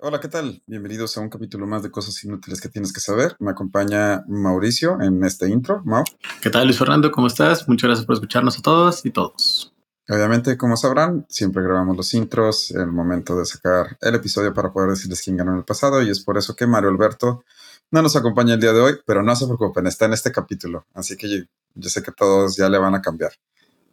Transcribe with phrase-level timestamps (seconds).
[0.00, 0.62] Hola, ¿qué tal?
[0.68, 3.34] Bienvenidos a un capítulo más de Cosas Inútiles que tienes que saber.
[3.40, 5.82] Me acompaña Mauricio en este intro.
[5.84, 6.04] Mau.
[6.40, 7.10] ¿Qué tal, Luis Fernando?
[7.10, 7.68] ¿Cómo estás?
[7.68, 9.74] Muchas gracias por escucharnos a todos y todos.
[10.08, 14.72] Obviamente, como sabrán, siempre grabamos los intros en el momento de sacar el episodio para
[14.72, 17.42] poder decirles quién ganó en el pasado y es por eso que Mario Alberto
[17.90, 20.86] no nos acompaña el día de hoy, pero no se preocupen, está en este capítulo,
[20.94, 21.44] así que yo,
[21.74, 23.32] yo sé que todos ya le van a cambiar.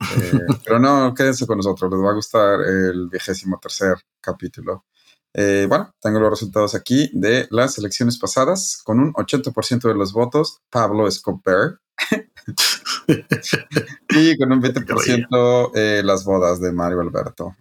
[0.01, 4.85] Eh, pero no, quédense con nosotros, les va a gustar el vigésimo tercer capítulo.
[5.37, 8.81] Eh, bueno, tengo los resultados aquí de las elecciones pasadas.
[8.83, 11.79] Con un 80% de los votos, Pablo Escobar.
[14.09, 17.55] y con un 20% eh, las bodas de Mario Alberto.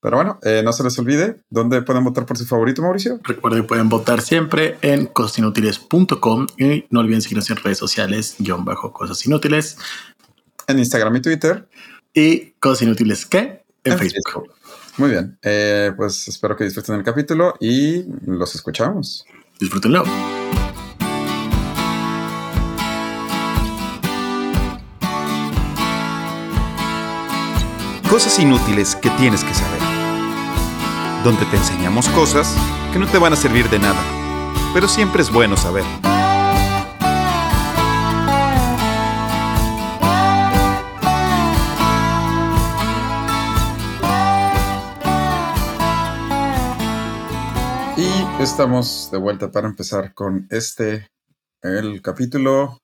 [0.00, 3.20] Pero bueno, eh, no se les olvide, ¿dónde pueden votar por su favorito, Mauricio?
[3.22, 8.64] Recuerden que pueden votar siempre en cosasinútiles.com y no olviden seguirnos en redes sociales, guion
[8.64, 9.78] bajo cosas inútiles.
[10.66, 11.68] En Instagram y Twitter.
[12.12, 14.22] Y cosas inútiles que en, Facebook.
[14.24, 14.54] Facebook.
[14.98, 19.24] Muy bien, eh, pues espero que disfruten el capítulo y los escuchamos.
[19.58, 20.04] Disfrútenlo.
[28.10, 29.80] Cosas inútiles que tienes que saber.
[31.24, 32.54] Donde te enseñamos cosas
[32.92, 34.02] que no te van a servir de nada,
[34.74, 35.84] pero siempre es bueno saber.
[48.42, 51.06] Estamos de vuelta para empezar con este,
[51.62, 52.78] el capítulo,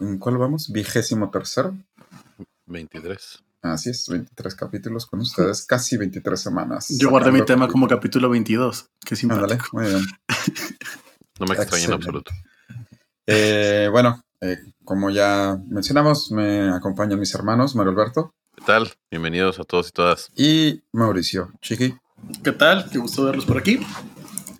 [0.00, 0.70] ¿en cuál vamos?
[0.70, 1.74] Vigésimo tercero.
[2.66, 3.42] 23.
[3.62, 6.88] Así es, 23 capítulos con ustedes, casi 23 semanas.
[6.90, 8.90] Yo guardé mi tema como capítulo 22.
[9.02, 9.44] Qué simpático.
[9.44, 10.04] Ándale, muy bien.
[11.40, 12.32] No me extraña en absoluto.
[13.26, 18.92] Eh, bueno, eh, como ya mencionamos, me acompañan mis hermanos, Mario Alberto ¿Qué tal?
[19.10, 20.30] Bienvenidos a todos y todas.
[20.36, 21.50] y Mauricio.
[21.62, 21.94] Chiqui,
[22.44, 22.90] ¿Qué tal?
[22.90, 23.80] Qué gusto verlos por aquí.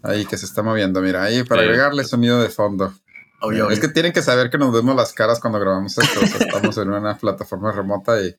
[0.02, 1.68] Ahí que se está moviendo, mira, ahí para Sí.
[1.68, 2.92] agregarle sonido de fondo.
[3.41, 3.70] Obvio, obvio.
[3.70, 6.20] Es que tienen que saber que nos vemos las caras cuando grabamos esto.
[6.20, 8.34] o sea, estamos en una plataforma remota y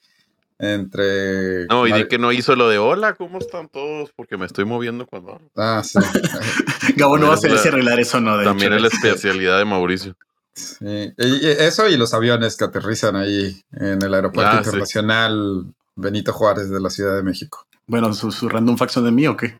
[0.58, 1.66] entre.
[1.68, 4.12] No, y di que no hizo lo de hola, ¿cómo están todos?
[4.16, 5.40] Porque me estoy moviendo cuando.
[5.56, 6.00] Ah, sí.
[6.98, 8.38] Gabo no va a hacer la- arreglar eso, ¿no?
[8.38, 8.86] De También hecho.
[8.88, 10.16] es la especialidad de Mauricio.
[10.54, 11.14] Sí.
[11.18, 14.66] Y- eso y los aviones que aterrizan ahí en el aeropuerto Ah, sí.
[14.70, 15.66] internacional
[15.96, 17.66] Benito Juárez de la Ciudad de México.
[17.88, 19.58] Bueno, susurrando un faxo de mí o qué?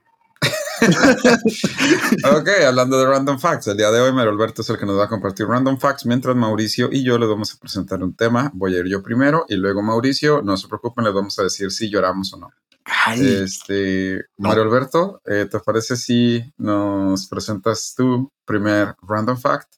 [2.38, 4.98] Ok, hablando de Random Facts, el día de hoy Mario Alberto es el que nos
[4.98, 8.52] va a compartir Random Facts, mientras Mauricio y yo les vamos a presentar un tema.
[8.54, 10.42] Voy a ir yo primero y luego Mauricio.
[10.42, 12.50] No se preocupen, les vamos a decir si lloramos o no.
[12.86, 19.74] Ay, Este, Mario Alberto, eh, ¿te parece si nos presentas tu primer Random Fact?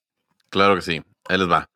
[0.49, 1.01] Claro que sí.
[1.27, 1.67] Ahí les va.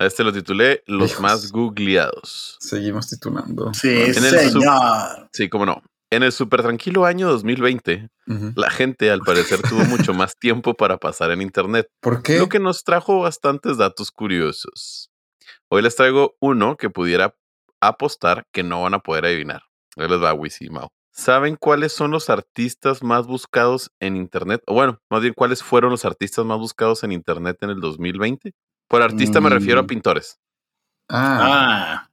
[0.00, 1.20] A este lo titulé Los Hijos.
[1.22, 2.56] más googleados.
[2.60, 3.72] Seguimos titulando.
[3.74, 5.28] sí, en el sub- señor.
[5.32, 5.82] Sí, cómo no.
[6.10, 8.52] En el súper tranquilo año 2020, Ujú.
[8.56, 11.88] la gente al parecer tuvo mucho más tiempo para pasar en internet.
[12.00, 12.38] ¿Por qué?
[12.38, 15.10] Lo que nos trajo bastantes datos curiosos.
[15.68, 17.34] Hoy les traigo uno que pudiera
[17.80, 19.62] apostar que no van a poder adivinar.
[19.96, 20.88] Ahí les va, Wisi Mau.
[21.12, 24.62] ¿Saben cuáles son los artistas más buscados en Internet?
[24.66, 28.52] O bueno, más bien, ¿cuáles fueron los artistas más buscados en Internet en el 2020?
[28.88, 29.86] Por artista me refiero a Mm.
[29.88, 30.38] pintores.
[31.10, 32.07] Ah, Ah,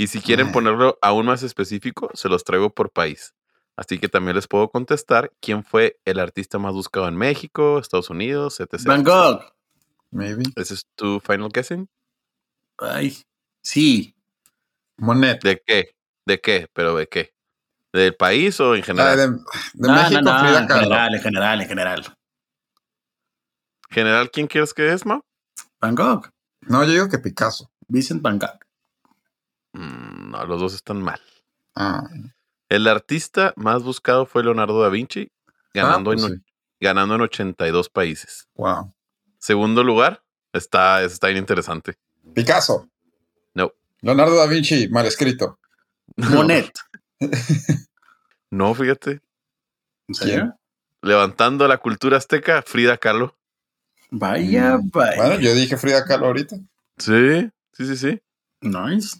[0.00, 0.52] Y si quieren Ay.
[0.54, 3.34] ponerlo aún más específico, se los traigo por país.
[3.76, 8.08] Así que también les puedo contestar quién fue el artista más buscado en México, Estados
[8.08, 8.80] Unidos, etc.
[8.86, 9.42] Van Gogh.
[10.10, 10.44] maybe.
[10.56, 11.86] ¿Ese es tu final guessing?
[12.78, 13.22] Ay,
[13.62, 14.14] sí.
[14.96, 15.42] Monet.
[15.42, 15.94] ¿De qué?
[16.24, 16.66] ¿De qué?
[16.72, 17.34] ¿Pero de qué?
[17.92, 19.16] ¿Del país o en Ah, general?
[19.18, 22.16] de de No, México, no, no, Frida en general, en general, en general.
[23.90, 25.20] ¿General quién quieres que es, Mau?
[25.78, 26.30] Van Gogh.
[26.62, 27.70] No, yo digo que Picasso.
[27.86, 28.58] Vincent Van Gogh.
[29.72, 31.20] Mm, no, los dos están mal.
[31.74, 32.08] Ah,
[32.68, 35.30] El artista más buscado fue Leonardo da Vinci,
[35.74, 36.42] ganando, ah, pues en, sí.
[36.80, 38.48] ganando en 82 países.
[38.54, 38.92] Wow.
[39.38, 40.22] Segundo lugar,
[40.52, 41.96] está, está bien interesante.
[42.34, 42.88] Picasso.
[43.54, 43.72] No.
[44.00, 45.58] Leonardo da Vinci, mal escrito.
[46.16, 46.72] Monet.
[48.52, 49.20] No, fíjate.
[50.08, 50.56] ¿En serio?
[51.02, 53.36] Levantando la cultura azteca, Frida Kahlo.
[54.10, 55.16] Vaya, Mm, vaya.
[55.16, 56.56] Bueno, yo dije Frida Kahlo ahorita.
[56.98, 58.20] Sí, sí, sí, sí.
[58.60, 59.18] Nice.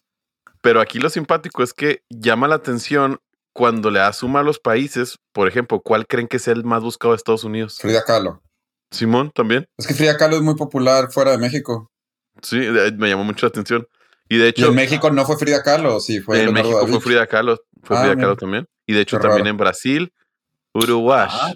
[0.62, 3.18] Pero aquí lo simpático es que llama la atención
[3.52, 7.12] cuando le asuma a los países, por ejemplo, ¿cuál creen que es el más buscado
[7.12, 7.78] de Estados Unidos?
[7.80, 8.42] Frida Kahlo.
[8.92, 9.66] Simón también.
[9.78, 11.90] Es que Frida Kahlo es muy popular fuera de México.
[12.42, 12.56] Sí,
[12.96, 13.86] me llamó mucho la atención.
[14.28, 16.86] Y de Y hecho, en México no fue Frida Kahlo, sí, fue en Leonardo México
[16.86, 17.00] da fue.
[17.00, 18.16] Frida Kahlo, fue Ah, Frida.
[18.16, 18.66] Kahlo también.
[18.86, 19.50] Y de hecho Qué también raro.
[19.50, 20.12] en Brasil,
[20.74, 21.52] Uruguay, Ah,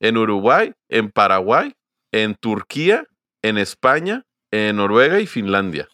[0.00, 1.72] en Uruguay, en Paraguay,
[2.12, 3.04] en Turquía,
[3.42, 5.88] en España, en Noruega y Finlandia.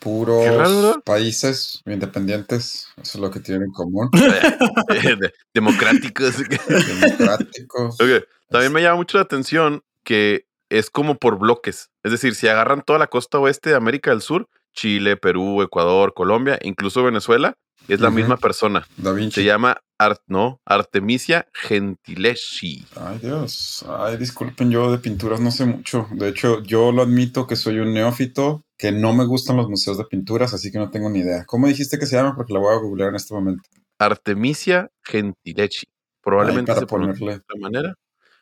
[0.00, 1.00] Puros Qué raro, ¿no?
[1.02, 2.88] países independientes.
[3.00, 4.08] Eso es lo que tienen en común.
[4.88, 6.36] De- Democráticos.
[6.68, 8.00] Democráticos.
[8.00, 11.90] Ok, También me llama mucho la atención que es como por bloques.
[12.02, 16.12] Es decir, si agarran toda la costa oeste de América del Sur, Chile, Perú, Ecuador,
[16.14, 17.54] Colombia, incluso Venezuela,
[17.88, 18.86] es la misma persona.
[18.96, 19.44] Da Se Vinci.
[19.44, 22.84] llama Art, no, Artemisia Gentileschi.
[22.96, 23.84] Ay, Dios.
[23.88, 26.06] Ay, disculpen, yo de pinturas no sé mucho.
[26.12, 29.98] De hecho, yo lo admito que soy un neófito, que no me gustan los museos
[29.98, 31.44] de pinturas, así que no tengo ni idea.
[31.46, 32.34] ¿Cómo dijiste que se llama?
[32.36, 33.62] Porque la voy a googlear en este momento.
[33.98, 35.86] Artemisia Gentileschi.
[36.22, 37.94] Probablemente Ay, para se ponerle- de otra manera.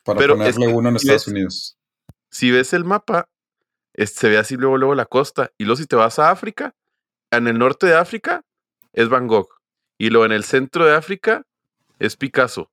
[0.03, 1.77] Para Pero es ponerle que uno en Estados ves- Unidos.
[2.31, 3.27] Si ves el mapa,
[4.07, 5.51] se ve así luego, luego la costa.
[5.57, 6.73] Y luego si te vas a África,
[7.31, 8.43] en el norte de África
[8.93, 9.49] es Van Gogh.
[9.97, 11.43] Y luego en el centro de África
[11.99, 12.69] es Picasso.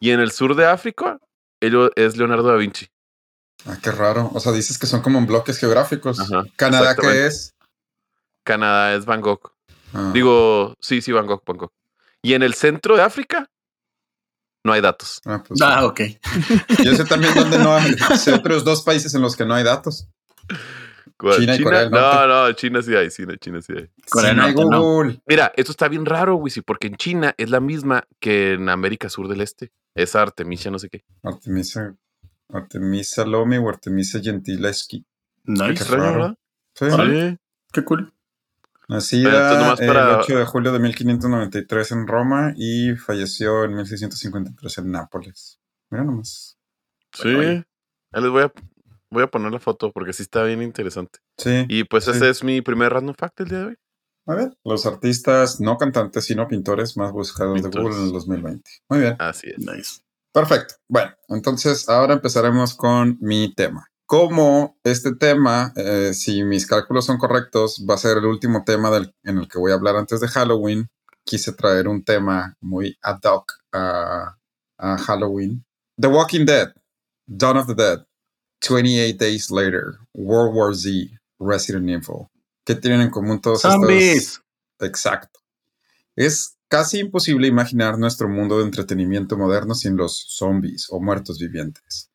[0.00, 1.18] Y en el sur de África
[1.60, 2.86] ello- es Leonardo da Vinci.
[3.66, 4.30] Ah, qué raro.
[4.34, 6.20] O sea, dices que son como en bloques geográficos.
[6.20, 7.54] Ajá, ¿Canadá qué es?
[8.44, 9.52] Canadá es Van Gogh.
[9.92, 11.72] Ah, Digo, sí, sí, Van Gogh, Van Gogh.
[12.22, 13.48] Y en el centro de África
[14.64, 15.20] no hay datos.
[15.24, 16.00] ah, pues, Ah, ok.
[16.84, 17.92] Yo sé también dónde no hay.
[18.18, 20.08] Sé otros dos países en los que no hay datos.
[21.18, 21.38] ¿Cuál?
[21.40, 22.28] China y Corea del No, Norte.
[22.28, 23.88] no, China sí hay, China, China sí hay.
[24.10, 24.82] Corea Sí, del no hay Norte, no.
[24.82, 25.22] Google.
[25.26, 29.08] Mira, esto está bien raro, Wisi, porque en China es la misma que en América
[29.08, 29.72] Sur del Este.
[29.94, 31.04] Esa Artemisia, no sé qué.
[31.22, 31.94] Artemisa,
[32.50, 35.00] Artemisa Lomi o Artemisa Gentileschi.
[35.44, 35.70] Qué Nice.
[35.72, 36.36] extraño.
[36.74, 37.38] Sí.
[37.72, 38.12] Qué cool.
[38.88, 44.90] Nacida el para- 8 de julio de 1593 en Roma y falleció en 1653 en
[44.92, 45.58] Nápoles.
[45.90, 46.58] Mira nomás.
[47.12, 47.34] Sí.
[47.34, 47.64] Bueno,
[48.12, 48.52] Ahí les voy a,
[49.10, 51.18] voy a poner la foto porque sí está bien interesante.
[51.38, 51.64] Sí.
[51.68, 52.10] Y pues Sí.
[52.12, 53.76] ese es mi primer random fact del día de hoy.
[54.28, 57.68] A ver, los artistas, no cantantes, sino pintores más buscados de.
[57.68, 58.70] Google en el 2020.
[58.88, 59.16] Muy bien.
[59.20, 59.58] Así es.
[59.58, 60.00] Nice.
[60.32, 60.74] Perfecto.
[60.88, 63.86] Bueno, entonces ahora empezaremos con mi tema.
[64.04, 68.90] Como este tema, eh, si mis cálculos son correctos, va a ser el último tema
[68.90, 70.88] del- en el que voy a hablar antes de Halloween,
[71.24, 74.36] quise traer un tema muy ad hoc a,
[74.78, 75.64] a Halloween.
[76.00, 76.72] The Walking Dead,
[77.26, 78.04] Dawn of the Dead,
[78.60, 80.90] 28 Days Later, World War Z,
[81.38, 82.26] Resident Evil.
[82.64, 83.74] ¿Qué tienen en común todos estos?
[83.74, 84.40] Zombies.
[84.80, 85.40] Exacto.
[86.16, 92.10] Es casi imposible imaginar nuestro mundo de entretenimiento moderno sin los zombies o muertos vivientes.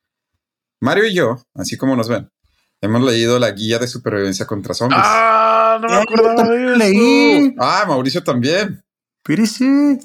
[0.82, 2.30] Mario y yo, así como nos ven,
[2.82, 5.02] hemos leído la guía de supervivencia contra zombies.
[5.04, 5.80] Ah, ¡Ah!
[5.82, 6.76] No me Ah, acordaba de eso.
[6.76, 7.56] leí.
[7.88, 8.84] Mauricio también.
[9.24, 10.00] Pero sí.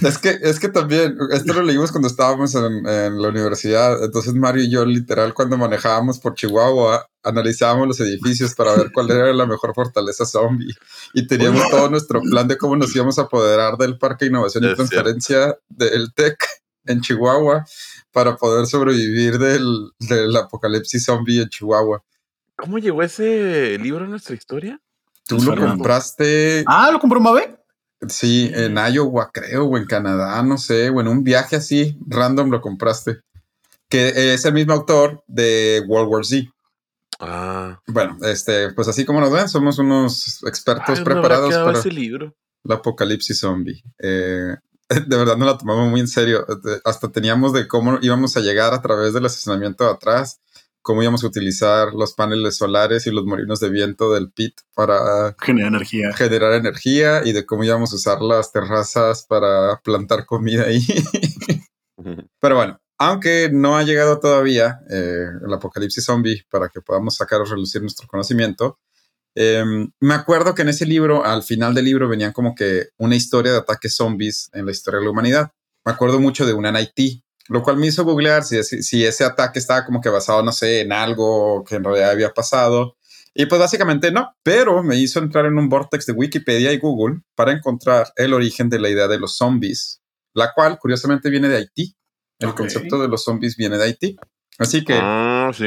[0.00, 4.02] Es que, es que también, esto lo leímos cuando estábamos en, en la universidad.
[4.04, 9.10] Entonces Mario y yo, literal, cuando manejábamos por Chihuahua, analizábamos los edificios para ver cuál
[9.10, 10.72] era la mejor fortaleza zombie.
[11.14, 14.62] Y teníamos todo nuestro plan de cómo nos íbamos a apoderar del Parque de Innovación
[14.62, 14.88] y Es cierto.
[14.92, 16.36] Transferencia del TEC
[16.86, 17.64] en Chihuahua
[18.12, 22.02] para poder sobrevivir del, del apocalipsis zombie en Chihuahua.
[22.56, 24.80] ¿Cómo llegó ese libro a nuestra historia?
[25.26, 27.56] Tú lo compraste, Ah, ¿lo compró Mabe?
[28.08, 32.50] Sí, en Iowa, creo, o en Canadá, no sé, o en un viaje así, random
[32.50, 33.20] lo compraste.
[33.88, 36.48] Que es el mismo autor de World War Z.
[37.18, 37.80] Ah.
[37.86, 41.78] Bueno, este, pues así como nos ven, somos unos expertos Ay, ¿dónde habrá preparados para
[41.78, 42.34] ese libro?
[42.64, 43.82] el apocalipsis zombie.
[43.98, 44.56] Eh,
[45.06, 46.46] de verdad no la tomamos muy en serio.
[46.84, 50.40] Hasta teníamos de cómo íbamos a llegar a través del estacionamiento de atrás,
[50.82, 55.34] cómo íbamos a utilizar los paneles solares y los molinos de viento del pit para
[55.40, 56.12] Genera energía.
[56.12, 60.80] generar energía y de cómo íbamos a usar las terrazas para plantar comida ahí.
[62.40, 67.40] Pero bueno, aunque no ha llegado todavía eh, el apocalipsis zombie para que podamos sacar
[67.40, 68.78] o relucir nuestro conocimiento,
[69.34, 69.64] eh,
[70.00, 73.52] me acuerdo que en ese libro, al final del libro, venían como que una historia
[73.52, 75.52] de ataques zombies en la historia de la humanidad.
[75.84, 79.04] Me acuerdo mucho de una en Haití, lo cual me hizo googlear si, ese- si
[79.04, 82.96] ese ataque estaba como que basado, no sé, en algo que en realidad había pasado.
[83.34, 87.20] Y pues básicamente no, pero me hizo entrar en un vortex de Wikipedia y Google
[87.34, 90.00] para encontrar el origen de la idea de los zombies,
[90.34, 91.94] la cual curiosamente viene de Haití.
[92.38, 94.16] El concepto de los zombies viene de Haití.
[94.58, 95.66] Así que Ah, sí.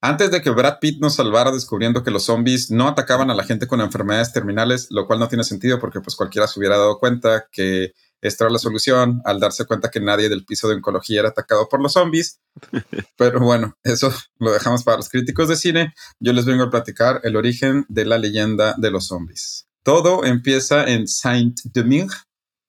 [0.00, 3.44] antes de que Brad Pitt nos salvara descubriendo que los zombies no atacaban a la
[3.44, 6.98] gente con enfermedades terminales, lo cual no tiene sentido porque pues cualquiera se hubiera dado
[6.98, 7.92] cuenta que
[8.24, 11.68] esta era la solución al darse cuenta que nadie del piso de oncología era atacado
[11.68, 12.40] por los zombies.
[13.18, 15.94] Pero bueno, eso lo dejamos para los críticos de cine.
[16.18, 19.66] Yo les vengo a platicar el origen de la leyenda de los zombies.
[19.82, 22.16] Todo empieza en Saint-Domingue,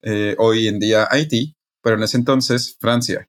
[0.04, 3.26] eh, hoy en día Haití, pero en ese entonces Francia.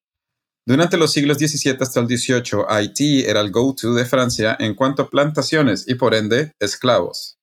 [0.66, 5.02] Durante los siglos XVII hasta el XVIII, Haití era el go-to de Francia en cuanto
[5.02, 7.35] a plantaciones y por ende esclavos.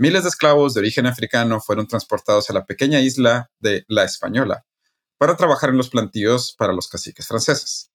[0.00, 4.64] Miles de esclavos de origen africano fueron transportados a la pequeña isla de La Española
[5.18, 7.90] para trabajar en los plantíos para los caciques franceses.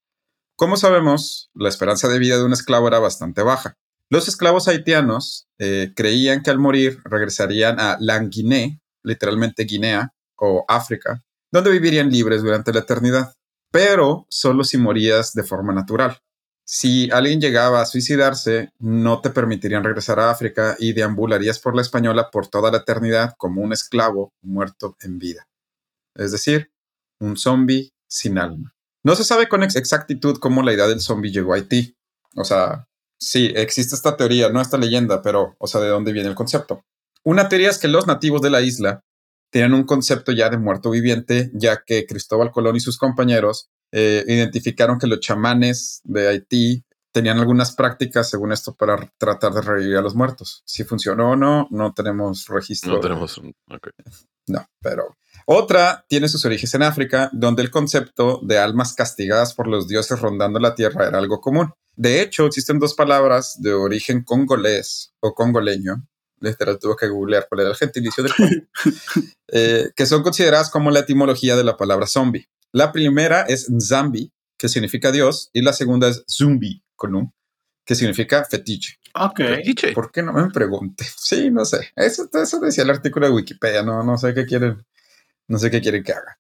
[0.58, 3.78] Como sabemos, la esperanza de vida de un esclavo era bastante baja.
[4.10, 11.24] Los esclavos haitianos eh, creían que al morir regresarían a Languiné, literalmente Guinea o África,
[11.54, 13.34] donde vivirían libres durante la eternidad,
[13.72, 16.20] pero solo si morías de forma natural.
[16.66, 21.82] Si alguien llegaba a suicidarse, no te permitirían regresar a África y deambularías por la
[21.82, 25.48] española por toda la eternidad como un esclavo muerto en vida.
[26.16, 26.72] Es decir,
[27.20, 28.74] un zombie sin alma.
[29.04, 31.98] No se sabe con exactitud cómo la idea del zombie llegó a Haití.
[32.36, 32.88] O sea,
[33.20, 36.86] sí, existe esta teoría, no esta leyenda, pero, o sea, ¿de dónde viene el concepto?
[37.24, 39.02] Una teoría es que los nativos de la isla
[39.50, 44.26] tenían un concepto ya de muerto viviente, ya que Cristóbal Colón y sus compañeros eh,
[44.28, 49.98] identificaron que los chamanes de Haití tenían algunas prácticas, según esto, para tratar de revivir
[49.98, 50.64] a los muertos.
[50.66, 52.94] Si funcionó o no, no tenemos registro.
[52.94, 53.54] No tenemos un.
[54.48, 59.68] No, pero otra tiene sus orígenes en África, donde el concepto de almas castigadas por
[59.68, 61.72] los dioses rondando la tierra era algo común.
[61.96, 66.08] De hecho, existen dos palabras de origen congolés o congoleño,
[66.40, 68.34] literal tuve que googlear cuál era el gentilicio del
[69.48, 72.48] eh, que son consideradas como la etimología de la palabra zombie.
[72.74, 77.34] La primera es Zambi, que significa Dios, y la segunda es Zumbi, con un,
[77.86, 78.98] que significa fetiche.
[79.16, 79.38] Ok.
[79.38, 79.94] Fetiche.
[79.94, 81.06] ¿Por qué no me pregunte?
[81.18, 81.92] Sí, no sé.
[81.96, 84.84] Eso, eso decía el artículo de Wikipedia, no, no sé qué quieren
[85.48, 86.40] no sé qué quieren que haga.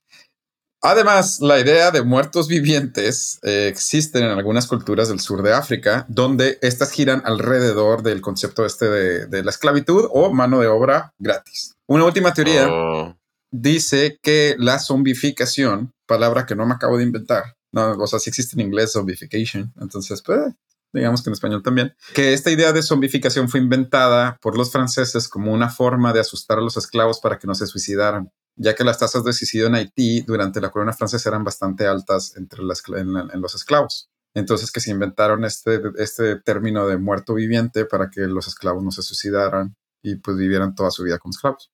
[0.82, 6.06] Además, la idea de muertos vivientes eh, existen en algunas culturas del sur de África,
[6.10, 11.75] donde estas giran alrededor del concepto este de, la esclavitud o mano de obra gratis.
[11.88, 13.16] Una última teoría Oh,
[13.50, 18.30] dice que la zombificación, palabra que no me acabo de inventar, no, o sea, sí
[18.30, 20.54] existe en inglés zombification, entonces, pues,
[20.94, 25.28] digamos que en español también, que esta idea de zombificación fue inventada por los franceses
[25.28, 28.84] como una forma de asustar a los esclavos para que no se suicidaran ya que
[28.84, 32.84] las tasas de suicidio en Haití durante la corona francesa eran bastante altas entre las,
[32.90, 34.10] en, en, los esclavos.
[34.34, 38.92] Entonces que se inventaron este, este término de muerto viviente para que los esclavos no
[38.92, 41.72] se suicidaran y pues vivieran toda su vida como esclavos.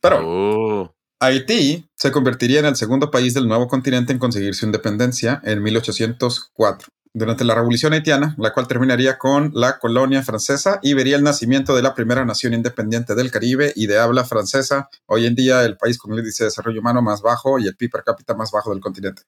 [0.00, 0.94] Pero oh.
[1.22, 5.62] Haití se convertiría en el segundo país del nuevo continente en conseguir su independencia en
[5.62, 11.22] 1804 durante la Revolución Haitiana, la cual terminaría con la colonia francesa y vería el
[11.22, 15.62] nacimiento de la primera nación independiente del Caribe y de habla francesa, hoy en día
[15.64, 18.34] el país con el índice de desarrollo humano más bajo y el PIB per cápita
[18.34, 19.22] más bajo del continente.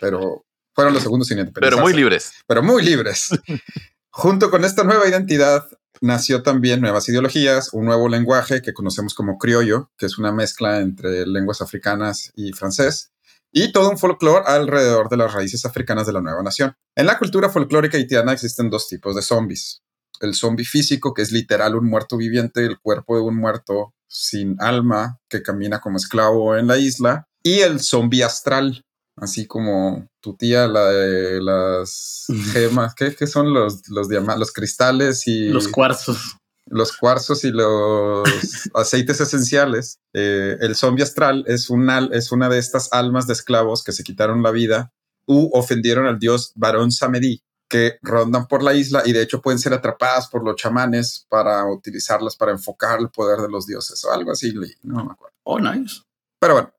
[0.00, 0.44] Pero
[0.74, 1.76] fueron los segundos sin independencia.
[1.76, 2.32] Pero muy libres.
[2.46, 3.30] Pero muy libres.
[4.10, 5.64] Junto con esta nueva identidad
[6.00, 10.80] nació también nuevas ideologías, un nuevo lenguaje que conocemos como criollo, que es una mezcla
[10.80, 13.12] entre lenguas africanas y francés,
[13.52, 16.74] y todo un folclore alrededor de las raíces africanas de la nueva nación.
[16.94, 19.82] En la cultura folclórica haitiana existen dos tipos de zombies.
[20.20, 24.56] El zombie físico, que es literal un muerto viviente, el cuerpo de un muerto sin
[24.60, 28.84] alma que camina como esclavo en la isla, y el zombie astral,
[29.16, 35.26] así como tu tía, la de las gemas, ¿qué, qué son los, los, los cristales
[35.26, 35.48] y...
[35.48, 36.36] Los cuarzos
[36.68, 38.28] los cuarzos y los
[38.74, 40.00] aceites esenciales.
[40.12, 44.02] Eh, el zombie astral es una, es una de estas almas de esclavos que se
[44.02, 44.92] quitaron la vida
[45.26, 49.58] u ofendieron al dios Barón Samedi, que rondan por la isla y de hecho pueden
[49.58, 54.12] ser atrapadas por los chamanes para utilizarlas para enfocar el poder de los dioses o
[54.12, 55.34] algo así, no me acuerdo.
[55.44, 56.02] Oh, nice.
[56.38, 56.72] Pero bueno,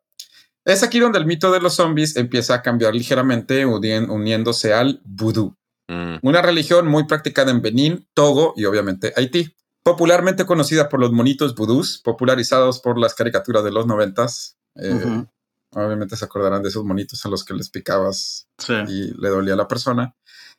[0.67, 5.55] es aquí donde el mito de los zombies empieza a cambiar ligeramente uniéndose al vudú,
[5.88, 6.17] mm.
[6.21, 9.55] una religión muy practicada en Benín, Togo y obviamente Haití
[9.88, 14.57] popularmente conocida por los monitos vudús, popularizados por las caricaturas de los noventas.
[14.75, 15.29] Eh, uh -huh.
[15.71, 18.74] Obviamente se acordarán de esos monitos a los que les picabas sí.
[18.89, 20.13] y le dolía a la persona.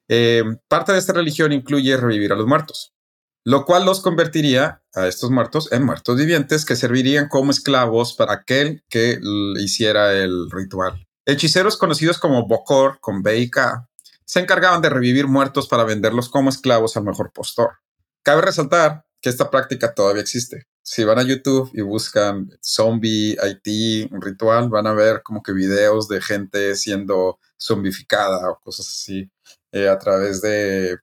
[0.09, 2.95] Eh, parte de esta religión incluye revivir a los muertos,
[3.49, 8.35] lo cual los convertiría a estos muertos en muertos vivientes que servirían como esclavos para
[8.35, 9.19] aquel que
[9.57, 11.07] hiciera el ritual.
[11.25, 13.89] Hechiceros conocidos como Bokor, con B y K,
[14.27, 17.79] se encargaban de revivir muertos para venderlos como esclavos al mejor postor.
[18.23, 20.67] Cabe resaltar que esta práctica todavía existe.
[20.83, 25.55] Si van a YouTube y buscan zombie IT, un ritual, van a ver como que
[25.55, 29.31] videos de gente siendo zombificada o cosas así
[29.73, 30.99] eh, a través de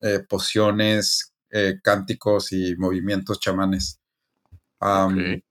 [0.00, 4.00] eh, pociones, eh, cánticos y movimientos chamanes.
[4.80, 5.44] Um, okay.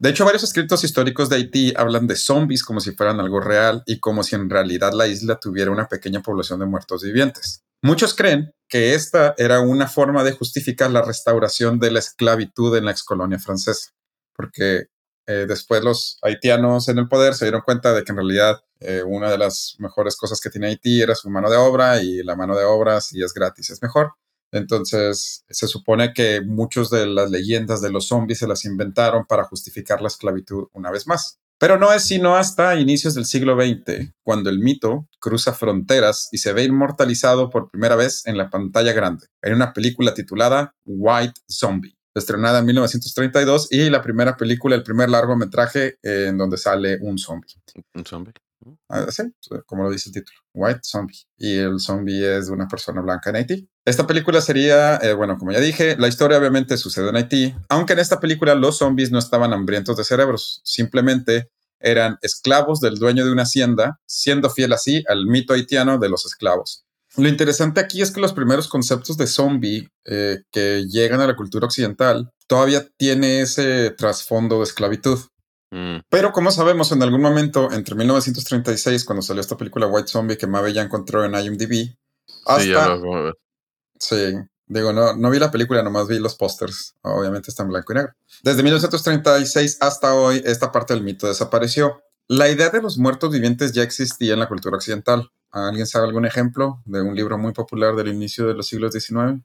[0.00, 3.82] De hecho, varios escritos históricos de Haití hablan de zombies como si fueran algo real
[3.84, 7.64] y como si en realidad la isla tuviera una pequeña población de muertos vivientes.
[7.82, 12.86] Muchos creen que esta era una forma de justificar la restauración de la esclavitud en
[12.86, 13.90] la excolonia francesa,
[14.34, 14.86] porque
[15.26, 19.02] eh, después los haitianos en el poder se dieron cuenta de que en realidad eh,
[19.02, 22.36] una de las mejores cosas que tiene Haití era su mano de obra y la
[22.36, 24.14] mano de obra si es gratis es mejor.
[24.52, 29.44] Entonces se supone que muchas de las leyendas de los zombies se las inventaron para
[29.44, 31.38] justificar la esclavitud una vez más.
[31.58, 36.38] Pero no es sino hasta inicios del siglo XX cuando el mito cruza fronteras y
[36.38, 41.38] se ve inmortalizado por primera vez en la pantalla grande, en una película titulada White
[41.50, 47.18] Zombie, estrenada en 1932 y la primera película, el primer largometraje en donde sale un
[47.18, 47.52] zombie.
[47.94, 48.32] Un zombie.
[48.88, 49.22] Ah, sí,
[49.66, 51.18] como lo dice el título, White Zombie.
[51.38, 53.68] Y el zombie es una persona blanca en Haití.
[53.84, 57.94] Esta película sería, eh, bueno, como ya dije, la historia obviamente sucede en Haití, aunque
[57.94, 61.50] en esta película los zombies no estaban hambrientos de cerebros, simplemente
[61.80, 66.26] eran esclavos del dueño de una hacienda, siendo fiel así al mito haitiano de los
[66.26, 66.84] esclavos.
[67.16, 71.34] Lo interesante aquí es que los primeros conceptos de zombie eh, que llegan a la
[71.34, 75.18] cultura occidental todavía tiene ese trasfondo de esclavitud.
[75.70, 75.98] Mm.
[76.08, 80.46] Pero como sabemos, en algún momento entre 1936, cuando salió esta película White Zombie que
[80.46, 81.96] Mabe ya encontró en IMDb,
[82.46, 82.62] hasta...
[82.62, 83.34] Sí, ya lo.
[83.98, 84.34] Sí,
[84.66, 86.96] digo, no, no vi la película, nomás vi los pósters.
[87.02, 88.12] Obviamente está en blanco y negro.
[88.42, 92.02] Desde 1936 hasta hoy, esta parte del mito desapareció.
[92.26, 95.30] La idea de los muertos vivientes ya existía en la cultura occidental.
[95.50, 99.42] ¿Alguien sabe algún ejemplo de un libro muy popular del inicio de los siglos XIX?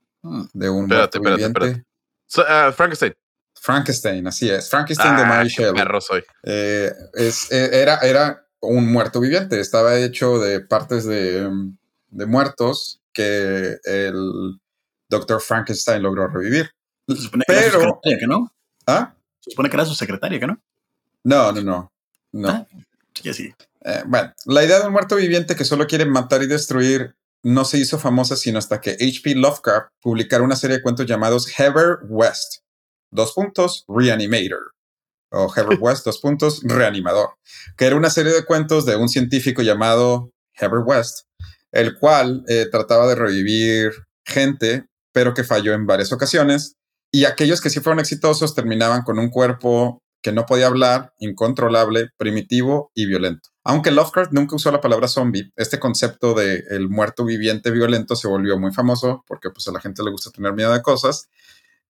[0.53, 1.65] De un Espérate, muerto espérate, viviente.
[1.65, 1.86] espérate.
[2.27, 3.13] So, ah, Frankenstein.
[3.65, 4.69] Frankenstein, así es.
[4.69, 5.74] Frankenstein de Ah, Mary Shelley.
[5.74, 6.24] perro soy.
[6.43, 11.77] Eh, es, eh, era, era un muerto viviente, estaba hecho de partes de, mm,
[12.12, 14.60] de muertos que el
[15.10, 16.69] doctor Frankenstein logró revivir.
[17.07, 18.53] Se supone que era su Pero, secretaria, ¿que no?
[18.88, 19.15] ¿ah?
[19.39, 20.62] Se supone que era su secretaria, ¿que no?
[21.24, 21.91] No, no, no.
[22.34, 22.50] no.
[22.50, 22.65] Ah,
[23.22, 23.53] sí, sí.
[23.81, 27.63] Eh, bueno, la idea de un muerto viviente que solo quiere matar y destruir no
[27.65, 29.36] se hizo famosa sino hasta que H.P.
[29.36, 32.62] Lovecraft publicara una serie de cuentos llamados Heather West,
[33.15, 34.74] dos puntos, Reanimator,
[35.31, 37.29] o Heather West, dos puntos, Reanimador,
[37.77, 41.25] que era una serie de cuentos de un científico llamado Heather West,
[41.72, 43.91] el cual eh, trataba de revivir
[44.25, 46.75] gente, pero que falló en varias ocasiones,
[47.12, 52.10] y aquellos que sí fueron exitosos terminaban con un cuerpo que no podía hablar, incontrolable,
[52.17, 53.50] primitivo y violento.
[53.63, 58.27] Aunque Lovecraft nunca usó la palabra zombie, este concepto de el muerto viviente violento se
[58.27, 61.29] volvió muy famoso porque pues a la gente le gusta tener miedo de cosas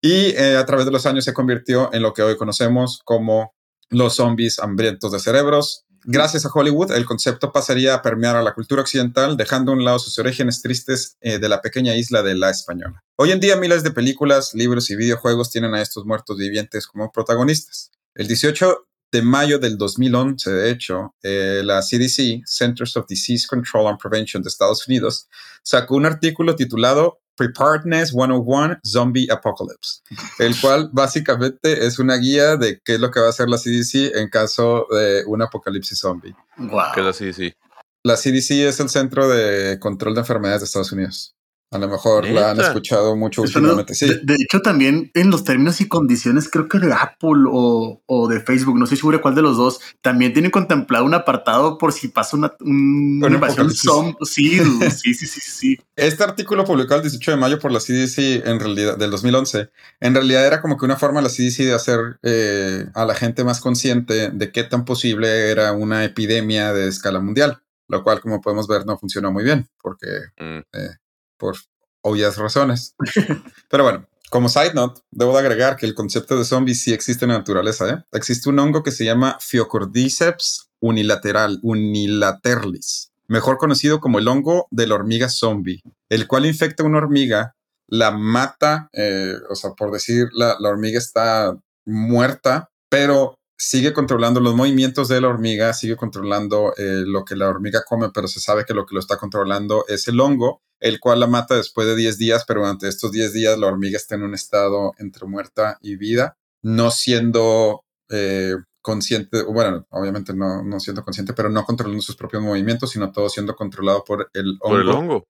[0.00, 3.54] y eh, a través de los años se convirtió en lo que hoy conocemos como
[3.88, 5.84] los zombies hambrientos de cerebros.
[6.04, 9.84] Gracias a Hollywood, el concepto pasaría a permear a la cultura occidental, dejando a un
[9.84, 13.02] lado sus orígenes tristes eh, de la pequeña isla de la Española.
[13.16, 17.10] Hoy en día, miles de películas, libros y videojuegos tienen a estos muertos vivientes como
[17.10, 17.90] protagonistas.
[18.14, 23.88] El 18 de mayo del 2011, de hecho, eh, la CDC, Centers of Disease Control
[23.88, 25.28] and Prevention de Estados Unidos,
[25.62, 30.00] sacó un artículo titulado Preparedness 101 Zombie Apocalypse,
[30.38, 33.58] el cual básicamente es una guía de qué es lo que va a hacer la
[33.58, 36.34] CDC en caso de un apocalipsis zombie.
[36.56, 36.92] Wow.
[36.94, 37.52] Que es así, sí.
[38.02, 41.34] La CDC es el Centro de Control de Enfermedades de Estados Unidos.
[41.72, 43.94] A lo mejor la han escuchado mucho últimamente.
[43.94, 48.02] Sí, de, de hecho, también en los términos y condiciones, creo que de Apple o,
[48.06, 51.12] o de Facebook, no estoy seguro de cuál de los dos, también tienen contemplado un
[51.14, 54.14] apartado por si pasa una, un- una Un invasión zombie.
[54.22, 54.58] Sí,
[54.90, 55.78] sí, sí, sí, sí.
[55.96, 59.68] Este artículo publicado el 18 de mayo por la CDC en realidad del 2011,
[60.00, 63.14] en realidad era como que una forma de la CDC de hacer eh, a la
[63.16, 68.20] gente más consciente de qué tan posible era una epidemia de escala mundial, lo cual
[68.20, 70.06] como podemos ver no funcionó muy bien porque
[70.38, 70.60] Mm.
[71.36, 71.56] Por
[72.02, 72.94] obvias razones.
[73.70, 77.24] Pero bueno, como side note, debo de agregar que el concepto de zombies sí existe
[77.24, 77.88] en la naturaleza.
[77.88, 78.04] ¿eh?
[78.12, 84.86] Existe un hongo que se llama Phiocordyceps unilateral, unilaterlis, mejor conocido como el hongo de
[84.86, 87.56] la hormiga zombie, el cual infecta a una hormiga,
[87.88, 94.54] la mata, eh, o sea, por decir, la hormiga está muerta, pero sigue controlando los
[94.54, 98.64] movimientos de la hormiga, sigue controlando eh, lo que la hormiga come, pero se sabe
[98.64, 101.96] que lo que lo está controlando es el hongo, el cual la mata después de
[101.96, 105.78] 10 días, pero durante estos 10 días la hormiga está en un estado entre muerta
[105.80, 112.02] y vida, no siendo eh, consciente, bueno, obviamente no, no siendo consciente, pero no controlando
[112.02, 114.76] sus propios movimientos, sino todo siendo controlado por el hongo.
[114.76, 115.24] Por el hongo.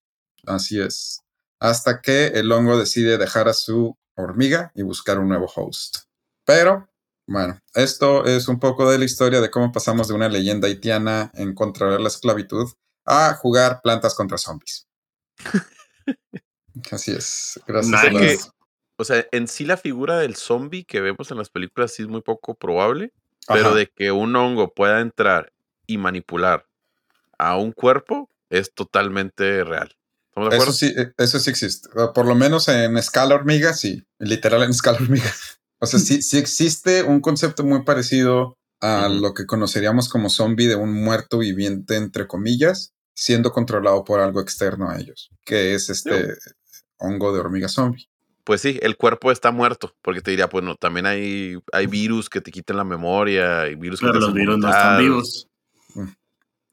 [0.46, 1.22] Así es.
[1.60, 6.00] Hasta que el hongo decide dejar a su hormiga y buscar un nuevo host.
[6.44, 6.88] Pero,
[7.26, 11.30] bueno, esto es un poco de la historia de cómo pasamos de una leyenda haitiana
[11.34, 12.70] en contra de la esclavitud
[13.04, 14.86] a jugar plantas contra zombies.
[16.90, 17.60] Así es.
[17.66, 18.36] Gracias a Nice.
[18.36, 18.50] las-
[18.98, 22.08] O sea, en sí la figura del zombie que vemos en las películas sí es
[22.08, 23.12] muy poco probable,
[23.46, 25.52] pero de que un hongo pueda entrar
[25.86, 26.66] y manipular
[27.38, 29.94] a un cuerpo es totalmente real.
[30.30, 30.72] ¿Estamos de Eso acuerdo?
[30.72, 31.88] sí, eh, eso sí existe.
[32.14, 34.02] Por lo menos en escala hormiga, sí.
[34.18, 35.30] Literal en escala hormiga.
[35.78, 40.66] O sea, sí, sí existe un concepto muy parecido a lo que conoceríamos como zombie
[40.66, 45.88] de un muerto viviente, entre comillas, siendo controlado por algo externo a ellos, que es
[45.88, 46.34] este
[46.98, 48.08] hongo de hormiga zombie.
[48.44, 52.28] pues sí, el cuerpo está muerto, porque te diría, pues no, también hay, hay virus
[52.28, 55.48] que te quiten la memoria, hay virus que Pero te los virus no están vivos.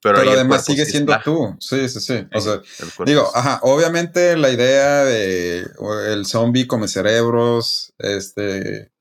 [0.02, 1.24] Pero, Pero además sigue siendo está.
[1.24, 1.56] tú.
[1.60, 2.28] Sí, sí, sí.
[2.34, 2.62] O sea,
[3.06, 5.66] digo, ajá, obviamente la idea de
[6.08, 8.92] el zombie come cerebros, este,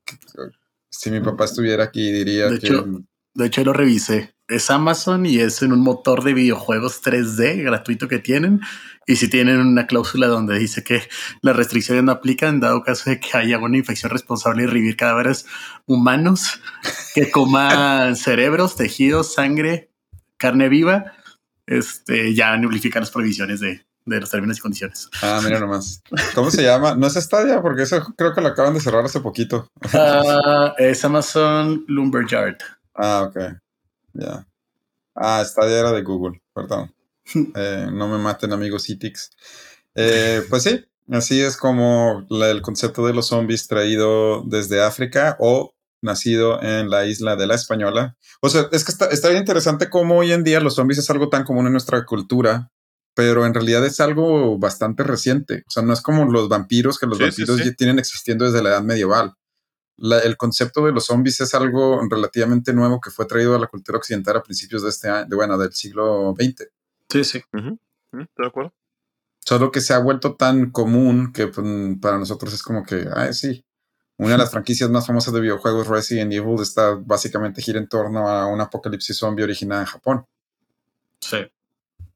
[0.91, 2.87] si mi papá estuviera aquí diría De que hecho,
[3.35, 4.35] De hecho, lo revisé.
[4.49, 8.61] Es Amazon y es en un motor de videojuegos 3D gratuito que tienen.
[9.07, 11.03] Y si tienen una cláusula donde dice que
[11.41, 15.47] las restricciones no aplican, dado caso de que haya una infección responsable y revivir cadáveres
[15.87, 16.61] humanos
[17.15, 19.91] que coman cerebros, tejidos, sangre,
[20.37, 21.15] carne viva,
[21.67, 25.09] este, ya nulifican las provisiones de, de los términos y condiciones.
[25.23, 26.03] Ah, mira nomás.
[26.35, 26.95] ¿Cómo se llama?
[26.95, 29.69] No es Stadia, porque eso creo que lo acaban de cerrar hace poquito.
[29.93, 32.59] Ah, es Amazon Lumberyard.
[32.95, 33.39] Ah, ok.
[34.15, 34.47] Ya.
[35.15, 36.93] Ah, Stadia era de Google, perdón.
[37.55, 39.31] Eh, no me maten, amigos Citix.
[39.95, 45.37] Eh, pues sí, así es como la- el concepto de los zombies traído desde África
[45.39, 48.17] o nacido en la isla de la Española.
[48.41, 51.09] O sea, es que está, está bien interesante cómo hoy en día los zombies es
[51.11, 52.73] algo tan común en nuestra cultura,
[53.15, 55.65] pero en realidad es algo bastante reciente.
[55.67, 57.65] O sea, no es como los vampiros, que los Sí, vampiros sí.
[57.65, 59.35] ya tienen existiendo desde la edad medieval.
[59.99, 63.67] La- el concepto de los zombies es algo relativamente nuevo que fue traído a la
[63.67, 66.69] cultura occidental a principios de este año, de, bueno, del siglo XX.
[67.11, 67.39] Sí, sí.
[67.53, 68.73] ¿Estás de acuerdo?
[69.41, 71.67] Solo que se ha vuelto tan común que pues,
[72.01, 73.65] para nosotros es como que, ay, sí.
[74.19, 78.29] Una de las franquicias más famosas de videojuegos, Resident Evil, está básicamente gira en torno
[78.29, 80.27] a un apocalipsis zombie originada en Japón.
[81.21, 81.39] Sí.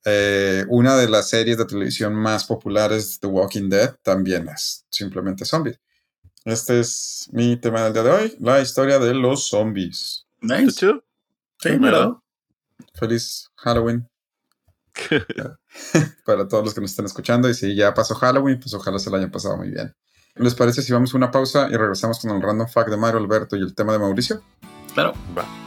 [0.09, 5.45] Eh, una de las series de televisión más populares, The Walking Dead, también es simplemente
[5.45, 5.81] zombies.
[6.45, 10.29] Este es mi tema del día de hoy, la historia de los zombies.
[10.41, 10.87] ¿Está Nice.
[11.59, 11.71] Sí.
[12.95, 14.09] Feliz Halloween
[16.25, 17.51] para todos los que nos están escuchando.
[17.51, 19.93] Y si ya pasó Halloween, pues ojalá se lo hayan pasado muy bien.
[20.37, 23.19] ¿Les parece si vamos a una pausa y regresamos con el random fact de Mario
[23.19, 24.41] Alberto y el tema de Mauricio?
[24.95, 25.15] Claro.
[25.37, 25.66] Va.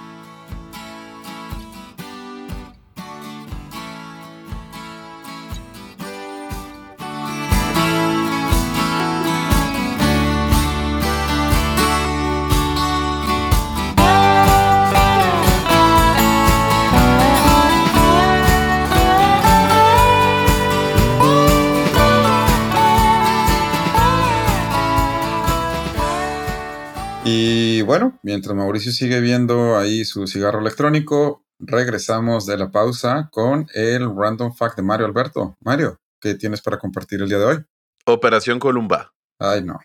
[27.90, 34.16] Bueno, mientras Mauricio sigue viendo ahí su cigarro electrónico, regresamos de la pausa con el
[34.16, 35.58] random fact de Mario Alberto.
[35.62, 37.66] Mario, ¿qué tienes para compartir el día de hoy?
[38.06, 39.12] Operación Columba.
[39.40, 39.80] Ay, no.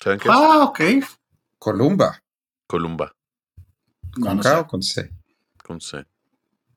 [0.00, 0.34] ¿Saben qué es?
[0.36, 0.80] Ah, ok.
[1.58, 2.22] Columba.
[2.68, 3.12] Columba,
[4.16, 4.56] No, ¿Con no K sé.
[4.56, 5.10] o con C?
[5.64, 6.06] con C.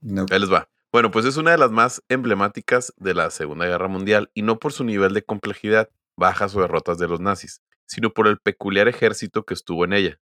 [0.01, 0.25] No.
[0.31, 0.67] Ahí les va.
[0.91, 4.57] Bueno, pues es una de las más emblemáticas de la Segunda Guerra Mundial y no
[4.57, 8.87] por su nivel de complejidad, bajas o derrotas de los nazis, sino por el peculiar
[8.87, 10.19] ejército que estuvo en ella.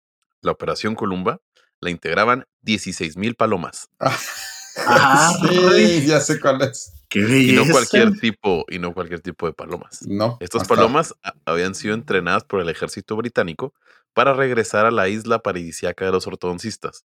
[0.43, 1.39] La Operación Columba
[1.82, 6.93] la integraban 16.000 palomas Ah, sí, ya sé cuál es.
[7.10, 10.01] Qué y no cualquier tipo y no cualquier tipo de palomas.
[10.08, 10.38] No.
[10.39, 11.13] Estas hasta- palomas
[11.45, 13.73] habían sido entrenadas por el ejército británico
[14.13, 17.06] para regresar a la isla paradisíaca de los ortodoncistas.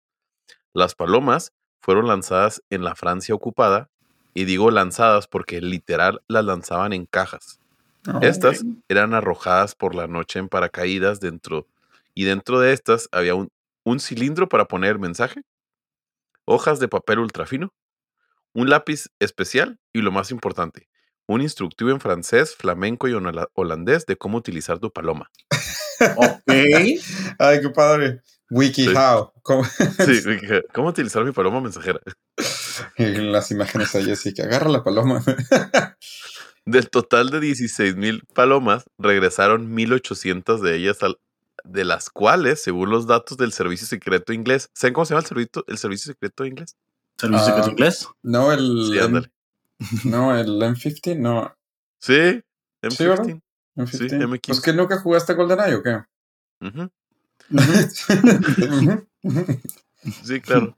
[0.74, 3.90] Las palomas fueron lanzadas en la Francia ocupada,
[4.34, 7.60] y digo lanzadas porque literal las lanzaban en cajas.
[8.06, 8.20] No.
[8.22, 11.68] Estas eran arrojadas por la noche en paracaídas dentro,
[12.16, 13.50] y dentro de estas había un,
[13.84, 15.42] un cilindro para poner mensaje,
[16.46, 17.74] hojas de papel ultrafino,
[18.54, 20.88] un lápiz especial y lo más importante,
[21.28, 25.30] un instructivo en francés, flamenco y hola- holandés de cómo utilizar tu paloma.
[26.18, 26.42] Ok.
[27.40, 28.22] Ay, qué padre.
[28.52, 29.34] WikiHow.
[29.42, 29.64] ¿Cómo?
[29.66, 32.00] Sí, dije, ¿cómo utilizar mi paloma mensajera?
[32.98, 35.24] Las imágenes ahí así que agarra la paloma.
[36.66, 41.18] Del total de 16 mil palomas, regresaron 1800 de ellas, al-
[41.68, 45.28] de las cuales, según los datos del servicio secreto inglés, ¿saben cómo se llama el
[45.28, 46.76] servicio, el servicio secreto inglés?
[47.18, 47.46] ¿Servicio Ah.
[47.46, 48.08] secreto inglés?
[48.24, 48.90] No, el.
[48.92, 49.32] Sí, ándale.
[50.06, 51.56] no, el M50, no.
[52.00, 52.42] Sí,
[52.90, 53.26] Sí, ¿verdad?
[53.26, 53.42] M15.
[53.78, 53.88] M15.
[54.10, 54.42] Sí, M15.
[54.48, 56.02] Pues que nunca jugaste GoldenEye o qué?
[60.24, 60.76] Sí, claro.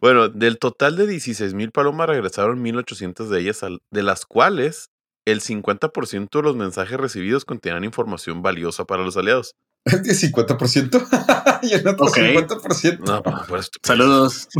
[0.00, 4.90] bueno, del total de 16 mil palomas regresaron 1800 de ellas, al- de las cuales
[5.24, 9.54] el 50% de los mensajes recibidos contenían información valiosa para los aliados.
[9.84, 11.60] ¿El 50%?
[11.62, 12.16] y el otro Ok.
[12.16, 12.98] 50%.
[13.00, 14.48] No, pues, Saludos.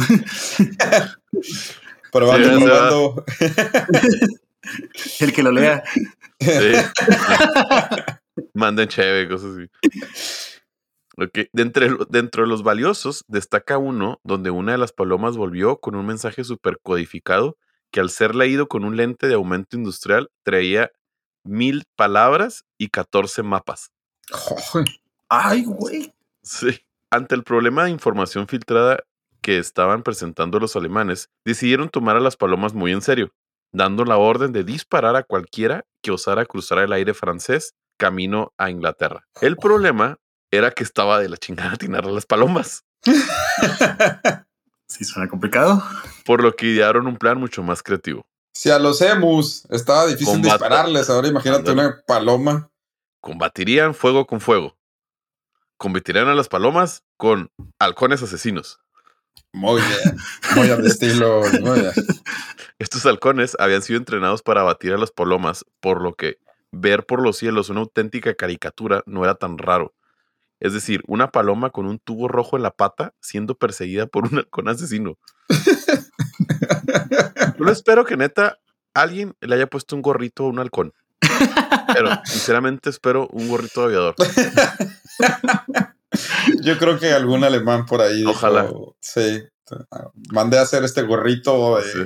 [2.12, 3.24] Probando, Sí, probando.
[5.20, 5.85] El que lo lea.
[6.40, 6.72] Sí.
[8.54, 9.68] Manden cheve, cosas así.
[11.16, 15.78] Ok, de entre dentro de los valiosos destaca uno donde una de las palomas volvió
[15.78, 17.59] con un mensaje super codificado
[17.92, 20.90] que al ser leído con un lente de aumento industrial traía
[21.44, 23.90] mil palabras y 14 mapas.
[25.31, 26.12] Ay, güey.
[26.43, 26.81] Sí.
[27.11, 28.99] Ante el problema de información filtrada
[29.40, 33.33] que estaban presentando los alemanes, decidieron tomar a las palomas muy en serio,
[33.73, 38.71] dando la orden de disparar a cualquiera que osara cruzar el aire francés camino a
[38.71, 39.25] Inglaterra.
[39.40, 40.19] El problema
[40.51, 42.85] era que estaba de la chingada atinar a las palomas,
[44.88, 45.83] Sí, suena complicado.
[46.27, 48.27] por lo que idearon un plan mucho más creativo.
[48.53, 52.69] Si a los emus estaba difícil dispararles, ahora imagínate una paloma.
[53.21, 54.77] Combatirían fuego con fuego.
[55.81, 58.81] Combatirían a las palomas con halcones asesinos.
[59.51, 60.19] Muy bien.
[60.55, 61.40] Muy al estilo.
[61.62, 61.93] Muy bien.
[62.79, 66.37] Estos halcones habían sido entrenados para abatir a las palomas, por lo que
[66.71, 69.95] ver por los cielos una auténtica caricatura no era tan raro.
[70.61, 74.37] Es decir, una paloma con un tubo rojo en la pata siendo perseguida por un
[74.37, 75.16] halcón asesino.
[77.59, 78.59] Yo espero que neta
[78.93, 80.93] alguien le haya puesto un gorrito a un halcón.
[81.94, 84.14] Pero sinceramente espero un gorrito de aviador.
[86.62, 88.18] Yo creo que algún alemán por ahí.
[88.18, 88.68] dijo, Ojalá.
[89.00, 89.42] sí.
[90.33, 91.98] Mandé a hacer este gorrito de Sí.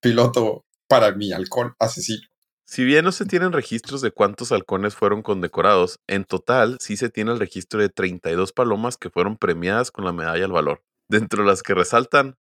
[0.00, 2.26] piloto para mi halcón asesino.
[2.66, 7.10] Si bien no se tienen registros de cuántos halcones fueron condecorados, en total sí se
[7.10, 11.42] tiene el registro de 32 palomas que fueron premiadas con la medalla al valor, dentro
[11.44, 12.36] de las que resaltan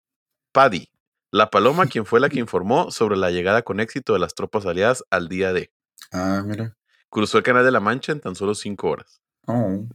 [0.53, 0.89] Paddy,
[1.31, 4.65] la paloma quien fue la que informó sobre la llegada con éxito de las tropas
[4.65, 5.71] aliadas al día D.
[6.11, 6.75] Ah, mira.
[7.09, 9.21] Cruzó el Canal de la Mancha en tan solo 5 horas.
[9.47, 9.85] Oh.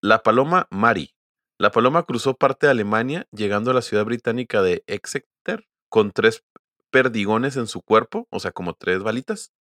[0.00, 1.14] La paloma Mari.
[1.58, 6.44] La paloma cruzó parte de Alemania, llegando a la ciudad británica de Exeter con tres
[6.90, 9.52] perdigones en su cuerpo, o sea, como tres balitas.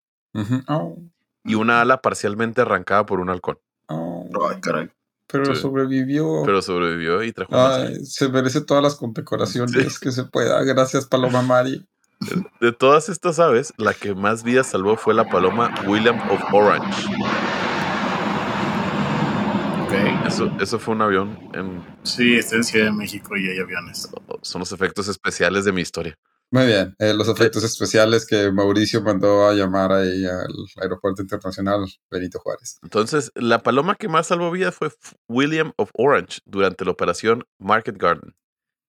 [0.67, 0.97] Oh.
[1.43, 3.57] y una ala parcialmente arrancada por un halcón.
[3.87, 4.29] Oh.
[4.51, 4.91] Ay, caray.
[5.27, 5.61] Pero Sí.
[5.61, 6.43] sobrevivió.
[6.45, 10.61] Pero sobrevivió y trajo Ay, se merece todas las condecoraciones que se pueda.
[10.63, 11.87] Gracias, Paloma Mari.
[12.59, 17.05] De todas estas aves, la que más vidas salvó fue la paloma William of Orange.
[19.83, 20.27] Ok.
[20.27, 21.37] Eso, eso fue un avión.
[21.53, 24.09] En, Sí, estoy en Ciudad de México y hay aviones.
[24.41, 26.17] son los efectos especiales de mi historia.
[26.49, 26.95] Muy bien.
[26.99, 32.79] Eh, los efectos especiales que Mauricio mandó a llamar ahí al Aeropuerto Internacional Benito Juárez.
[32.83, 34.89] Entonces, la paloma que más salvó vidas fue
[35.27, 38.33] William of Orange durante la operación Market Garden,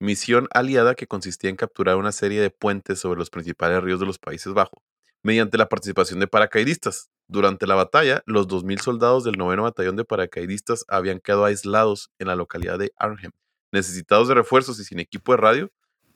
[0.01, 4.07] misión aliada que consistía en capturar una serie de puentes sobre los principales ríos de
[4.07, 4.83] los Países Bajos,
[5.23, 7.11] mediante la participación de paracaidistas.
[7.27, 12.29] Durante la batalla, los 2.000 soldados del noveno batallón de paracaidistas habían quedado aislados en
[12.29, 13.33] la localidad de Arnhem.
[13.71, 15.71] Necesitados de refuerzos y sin equipo de radio,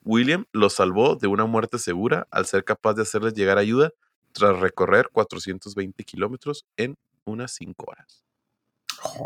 [0.04, 3.90] William los salvó de una muerte segura al ser capaz de hacerles llegar ayuda
[4.32, 8.24] tras recorrer 420 kilómetros en unas 5 horas.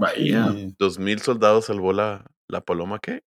[0.00, 0.48] Vaya.
[0.54, 3.22] Y 2.000 soldados salvó la, la paloma que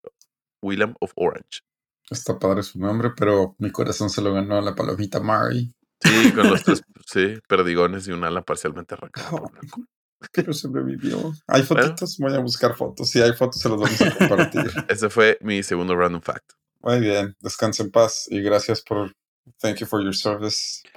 [0.61, 1.61] William of Orange.
[2.09, 5.73] Está padre su nombre, pero mi corazón se lo ganó a la palomita Mari.
[6.01, 9.29] Sí, con los tres sí, perdigones y un ala parcialmente arrancada.
[9.29, 9.87] halcón.
[10.31, 11.33] Pero sobrevivió.
[11.47, 11.83] Hay Bueno.
[11.83, 13.09] fotitos, voy a buscar fotos.
[13.09, 14.71] Si hay fotos, se los vamos a compartir.
[14.89, 16.53] Ese fue mi segundo random fact.
[16.81, 19.13] Muy bien, descansa en paz y gracias por.
[19.61, 20.81] Thank you for your service.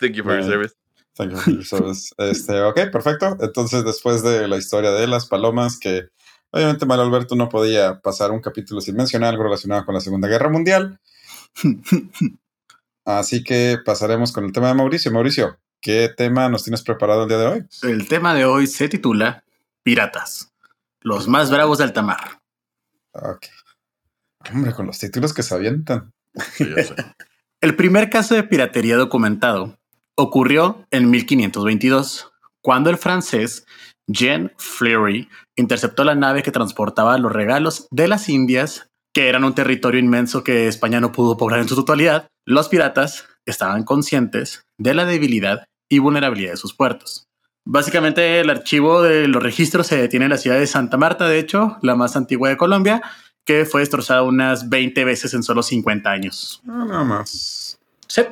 [0.00, 0.74] Thank you for your service.
[1.16, 2.10] Thank you for your service.
[2.18, 3.36] Este, ok, perfecto.
[3.40, 6.08] Entonces, después de la historia de las palomas, que
[6.54, 10.28] obviamente Mario Alberto no podía pasar un capítulo sin mencionar algo relacionado con la Segunda
[10.28, 11.00] Guerra Mundial.
[13.04, 15.10] Así que pasaremos con el tema de Mauricio.
[15.10, 17.64] Mauricio, ¿qué tema nos tienes preparado el día de hoy?
[17.82, 19.42] El tema de hoy se titula
[19.82, 20.52] Piratas,
[21.00, 22.40] los más bravos de alta mar.
[23.12, 23.46] Ok.
[24.52, 26.12] Hombre, con los títulos que se avientan.
[26.52, 26.94] Sí, ya sé.
[27.60, 29.76] El primer caso de piratería documentado
[30.14, 33.66] ocurrió en 1522, cuando el francés
[34.06, 39.54] Jean Fleury interceptó la nave que transportaba los regalos de las Indias, que eran un
[39.54, 42.28] territorio inmenso que España no pudo poblar en su totalidad.
[42.44, 47.26] Los piratas estaban conscientes de la debilidad y vulnerabilidad de sus puertos.
[47.66, 51.38] Básicamente el archivo de los registros se detiene en la ciudad de Santa Marta, de
[51.38, 53.02] hecho, la más antigua de Colombia,
[53.46, 56.60] que fue destrozada unas 20 veces en solo 50 años.
[56.64, 57.78] No, nada más.
[58.06, 58.22] Sí.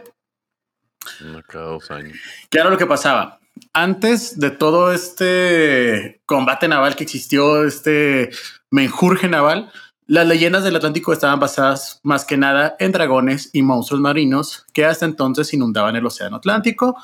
[1.48, 2.16] Cada dos años.
[2.50, 3.40] ¿Qué era lo que pasaba?
[3.74, 8.30] Antes de todo este combate naval que existió, este
[8.70, 9.72] menjurje naval,
[10.06, 14.84] las leyendas del Atlántico estaban basadas más que nada en dragones y monstruos marinos que
[14.84, 16.96] hasta entonces inundaban el Océano Atlántico.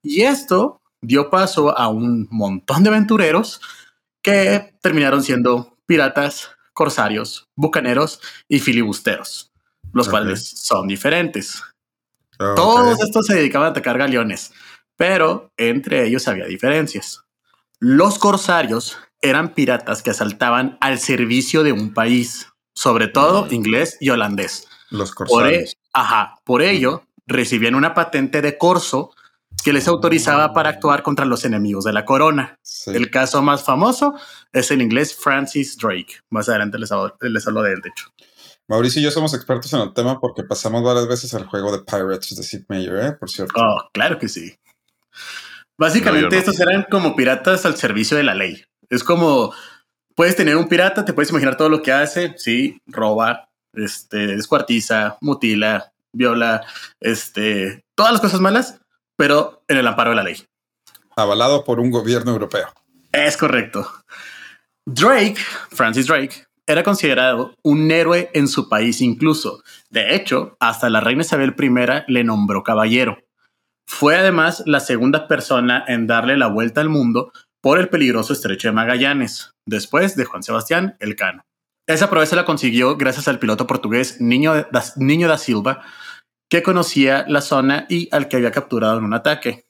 [0.00, 3.60] Y esto dio paso a un montón de aventureros
[4.22, 9.50] que terminaron siendo piratas, corsarios, bucaneros y filibusteros,
[9.92, 11.62] los cuales son diferentes.
[12.38, 14.52] Todos estos se dedicaban a atacar galeones,
[15.02, 17.24] pero entre ellos había diferencias.
[17.80, 24.10] Los corsarios eran piratas que asaltaban al servicio de un país, sobre todo inglés y
[24.10, 24.68] holandés.
[24.90, 25.76] Los Por, e- corsarios.
[25.92, 29.10] ajá, por ello recibían una patente de corso
[29.64, 32.60] que les autorizaba para actuar contra los enemigos de la corona.
[32.62, 32.92] Sí.
[32.94, 34.14] El caso más famoso
[34.52, 36.20] es el inglés Francis Drake.
[36.30, 38.06] Más adelante les hablo, les hablo de él, de hecho.
[38.68, 41.82] Mauricio y yo somos expertos en el tema porque pasamos varias veces el juego de
[41.82, 43.12] Pirates de Sid Meier, ¿eh?
[43.18, 43.60] Por cierto.
[43.60, 44.54] Oh, claro que sí.
[45.78, 46.38] Básicamente No, yo no.
[46.38, 48.64] estos eran como piratas al servicio de la ley.
[48.90, 49.52] Es como,
[50.14, 55.16] puedes tener un pirata, te puedes imaginar todo lo que hace, sí, roba, este, descuartiza,
[55.20, 56.64] mutila, viola,
[57.00, 58.80] este, todas las cosas malas,
[59.16, 60.36] pero en el amparo de la ley.
[61.16, 62.68] Avalado por un gobierno europeo.
[63.12, 63.90] Es correcto.
[64.86, 65.38] Drake,
[65.70, 69.62] Francis Drake, era considerado un héroe en su país incluso.
[69.90, 73.18] De hecho, hasta la reina Isabel I le nombró caballero.
[73.86, 78.68] Fue además la segunda persona en darle la vuelta al mundo por el peligroso estrecho
[78.68, 81.44] de Magallanes, después de Juan Sebastián Elcano.
[81.86, 85.84] Esa proeza la consiguió gracias al piloto portugués Niño da, Niño da Silva,
[86.48, 89.66] que conocía la zona y al que había capturado en un ataque.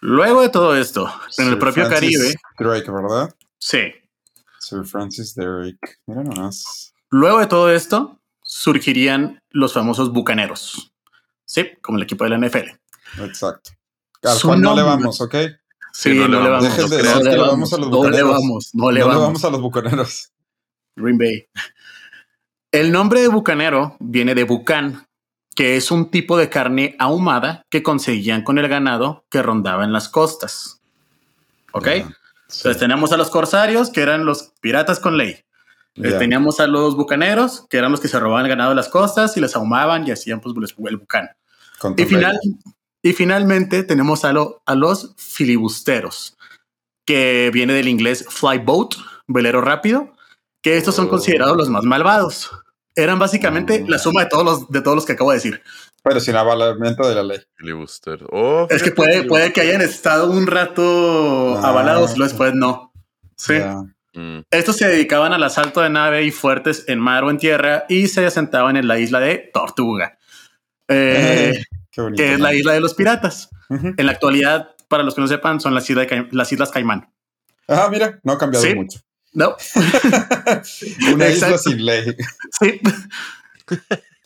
[0.00, 3.34] Luego de todo esto, en el propio Francis Caribe, Drake, ¿verdad?
[3.58, 3.92] sí,
[4.58, 5.96] Sir Francis Drake.
[6.06, 6.94] Mira nomás.
[7.10, 10.92] Luego de todo esto, surgirían los famosos bucaneros.
[11.50, 12.68] Sí, como el equipo de la NFL.
[13.24, 13.72] Exacto.
[14.22, 15.34] Al Su cual no le vamos, ¿ok?
[15.92, 16.76] Sí, no no, le vamos, vamos.
[16.76, 19.00] Dejen de no decir le que le vamos, a los no le vamos, no le
[19.00, 19.20] no vamos.
[19.20, 20.32] le vamos a los bucaneros.
[20.94, 21.48] Green Bay.
[22.70, 25.08] El nombre de bucanero viene de bucán,
[25.56, 29.92] que es un tipo de carne ahumada que conseguían con el ganado que rondaba en
[29.92, 30.80] las costas.
[31.72, 31.88] ¿Ok?
[31.88, 35.44] Entonces teníamos a los corsarios, que eran los piratas con ley.
[35.94, 39.36] Teníamos a los bucaneros, que eran los que se robaban el ganado de las costas
[39.36, 40.54] y les ahumaban y hacían pues
[40.86, 41.30] el bucán.
[41.96, 42.38] Y, final,
[43.02, 46.36] y finalmente tenemos a, lo- a los filibusteros,
[47.06, 48.94] que viene del inglés flyboat,
[49.26, 50.12] velero rápido,
[50.62, 52.50] que estos son considerados los más malvados.
[52.96, 53.88] Eran básicamente Mm.
[53.88, 55.62] la suma de todos los de todos los que acabo de decir.
[56.02, 57.38] Pero sin avalamiento de la ley.
[57.56, 58.24] Filibuster.
[58.30, 62.54] Oh, Es que puede, puede que hayan estado un rato Ah, avalados y luego después
[62.54, 62.92] no.
[63.36, 63.54] Sí.
[64.14, 67.84] Mm, Estos se dedicaban al asalto de nave y fuertes en mar o en tierra
[67.88, 70.18] y se asentaban en la isla de Tortuga,
[70.90, 72.22] eh, Qué bonito.
[72.22, 73.48] que es la isla de los piratas.
[73.70, 77.08] En la actualidad, para los que no sepan, son las islas, de las islas Caimán.
[77.68, 78.74] Ah, mira, no ha cambiado Sí.
[78.74, 79.00] mucho.
[79.32, 79.54] No,
[81.14, 82.16] Una isla sin ley.
[82.60, 82.80] sí.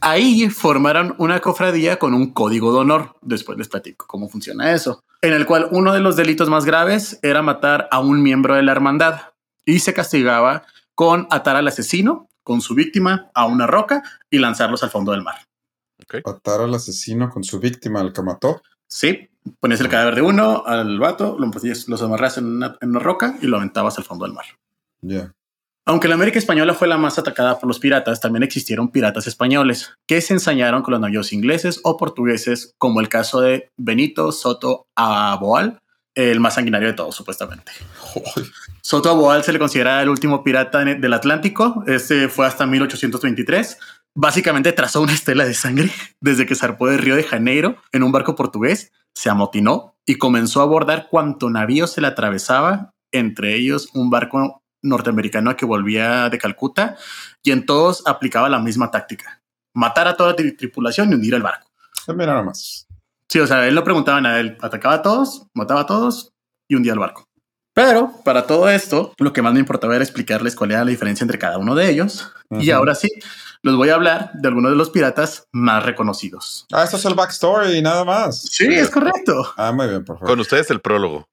[0.01, 3.17] Ahí formaron una cofradía con un código de honor.
[3.23, 5.03] Después les platico cómo funciona eso.
[5.23, 8.63] En el cual uno de los delitos más graves era matar a un miembro de
[8.63, 9.21] la hermandad
[9.65, 14.83] y se castigaba con atar al asesino con su víctima a una roca y lanzarlos
[14.83, 15.37] al fondo del mar.
[16.25, 18.63] Atar al asesino con su víctima, al que mató.
[18.87, 21.51] Sí, ponías el cadáver de uno al vato, lo
[21.87, 24.45] los amarras en una, en una roca y lo aventabas al fondo del mar.
[25.01, 25.35] Ya.
[25.87, 29.93] Aunque la América española fue la más atacada por los piratas, también existieron piratas españoles
[30.07, 34.87] que se ensañaron con los navíos ingleses o portugueses, como el caso de Benito Soto
[34.95, 35.83] Aboal,
[36.15, 37.73] el más sanguinario de todos, supuestamente.
[37.99, 38.47] Joder.
[38.81, 41.85] Soto Aboal se le considera el último pirata del Atlántico.
[41.87, 43.79] Este fue hasta 1823.
[44.15, 48.13] Básicamente trazó una estela de sangre desde que zarpó de Río de Janeiro en un
[48.13, 53.89] barco portugués, se amotinó y comenzó a abordar cuanto navío se le atravesaba, entre ellos
[53.95, 56.97] un barco norteamericano que volvía de Calcuta
[57.43, 59.41] y en todos aplicaba la misma táctica.
[59.75, 61.69] Matar a toda la tri- tripulación y hundir el barco.
[62.07, 62.87] Eh, Mira nomás.
[63.29, 66.33] Sí, o sea, él no preguntaban a él, atacaba a todos, mataba a todos
[66.69, 67.25] y hundía el barco.
[67.73, 71.25] Pero para todo esto, lo que más me importaba era explicarles cuál era la diferencia
[71.25, 72.31] entre cada uno de ellos.
[72.51, 73.09] Y ahora sí,
[73.65, 76.67] les voy a hablar de algunos de los piratas más reconocidos.
[76.73, 78.43] Ah, esto es el backstory y nada más.
[78.43, 79.53] Sí, es correcto.
[79.57, 80.29] Ah, muy bien, por favor.
[80.29, 81.27] Con ustedes el prólogo.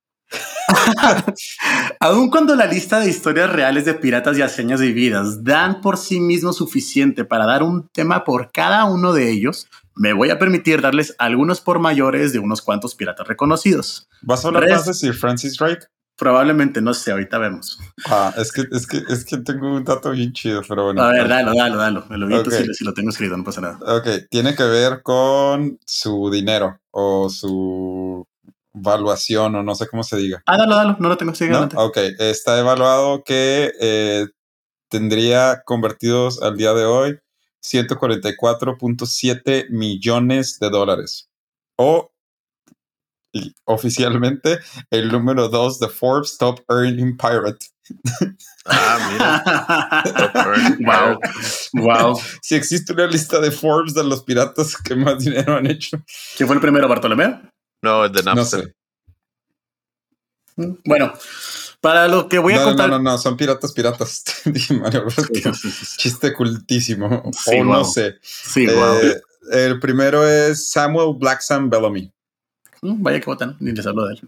[2.00, 6.20] Aun cuando la lista de historias reales de piratas y hazañas vividas dan por sí
[6.20, 10.82] mismo suficiente para dar un tema por cada uno de ellos, me voy a permitir
[10.82, 14.08] darles algunos por mayores de unos cuantos piratas reconocidos.
[14.22, 15.86] ¿Vas a hablar Res- más de Sir Francis Drake?
[16.21, 17.79] Probablemente, no sé, ahorita vemos.
[18.05, 21.01] Ah, es que, es que, es que tengo un dato bien chido, pero bueno.
[21.01, 22.05] A ver, dalo, dalo, dalo.
[22.12, 23.79] Me lo vi si, si lo tengo escrito, no pasa nada.
[23.97, 28.27] Ok, tiene que ver con su dinero o su
[28.71, 30.43] valuación o no sé cómo se diga.
[30.45, 31.67] Ah, dalo, dalo, no lo tengo escrito.
[31.73, 31.86] ¿No?
[31.86, 34.27] Ok, está evaluado que eh,
[34.89, 37.19] tendría convertidos al día de hoy
[37.63, 41.31] 144.7 millones de dólares.
[41.77, 42.12] O
[43.65, 47.65] oficialmente el número 2 de Forbes Top Earning Pirate.
[48.65, 50.03] Ah, mira.
[50.16, 51.20] Top Earning wow,
[51.74, 52.20] wow.
[52.41, 55.97] Si existe una lista de Forbes de los piratas que más dinero han hecho,
[56.38, 57.41] ¿Quién fue el primero, Bartolomé?
[57.82, 58.64] No, el de no Napster.
[58.66, 58.74] sé.
[60.86, 61.14] Bueno,
[61.80, 62.89] para lo que voy a No, no, contar.
[62.89, 64.24] no, no, son piratas, piratas.
[64.45, 65.05] Dije Mario.
[65.97, 67.24] Chiste cultísimo.
[67.34, 68.18] Sí, o no sé.
[68.22, 69.51] Sí, Eh, wow.
[69.51, 72.14] El primero es Samuel Blacksam Bellamy.
[72.84, 74.21] Vaya que votan, ni les hablo de él.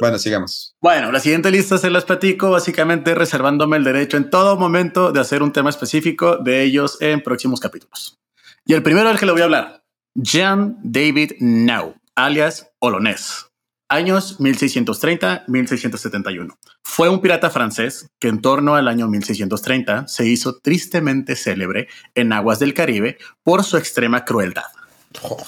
[0.00, 0.74] Bueno, sigamos.
[0.82, 5.20] Bueno, la siguiente lista se las platico, básicamente reservándome el derecho en todo momento de
[5.20, 8.18] hacer un tema específico de ellos en próximos capítulos.
[8.66, 9.82] Y el primero del que le voy a hablar,
[10.14, 13.46] Jean David Nau, alias Olonés.
[13.88, 16.56] Años 1630-1671.
[16.82, 22.32] Fue un pirata francés que en torno al año 1630 se hizo tristemente célebre en
[22.32, 24.64] aguas del Caribe por su extrema crueldad.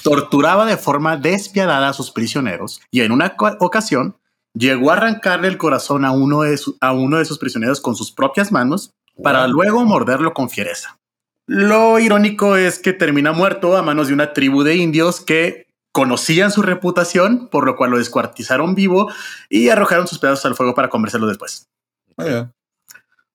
[0.02, 4.16] Torturaba de forma despiadada a sus prisioneros y en una ocasión
[4.54, 7.94] llegó a arrancarle el corazón a uno de, su- a uno de sus prisioneros con
[7.94, 8.92] sus propias manos
[9.22, 9.52] para Wow.
[9.52, 10.98] luego morderlo con fiereza.
[11.46, 16.50] Lo irónico es que termina muerto a manos de una tribu de indios que conocían
[16.52, 19.10] su reputación, por lo cual lo descuartizaron vivo
[19.48, 21.68] y arrojaron sus pedazos al fuego para comérselo después.
[22.16, 22.52] Muy bien.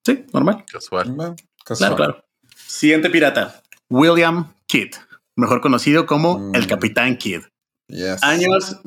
[0.06, 0.64] Sí, normal.
[0.72, 1.12] Casual.
[1.12, 1.96] Bueno, Claro, casual.
[1.96, 2.26] claro.
[2.68, 4.96] Siguiente pirata, William Kidd,
[5.36, 6.56] mejor conocido como Mm.
[6.56, 7.42] el Capitán Kidd.
[7.88, 8.24] Yes.
[8.24, 8.80] Años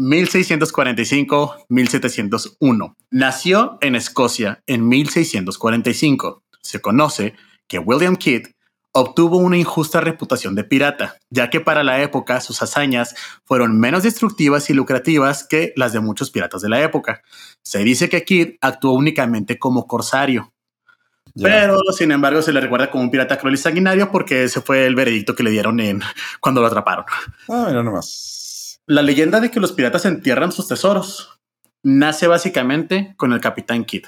[1.68, 2.94] 1645-1701.
[3.11, 6.42] Nació en Escocia en 1645.
[6.62, 7.34] Se conoce
[7.68, 8.47] que William Kidd
[8.92, 14.03] obtuvo una injusta reputación de pirata, ya que para la época sus hazañas fueron menos
[14.05, 17.20] destructivas y lucrativas que las de muchos piratas de la época.
[17.62, 20.55] Se dice que Kidd actuó únicamente como corsario,
[21.43, 24.87] Pero sin embargo se le recuerda como un pirata cruel y sanguinario porque ese fue
[24.87, 26.01] el veredicto que le dieron en
[26.41, 27.05] cuando lo atraparon.
[27.49, 28.80] Ah, mira nomás.
[28.87, 31.41] La leyenda de que los piratas entierran sus tesoros
[31.82, 34.07] nace básicamente con el capitán Kidd,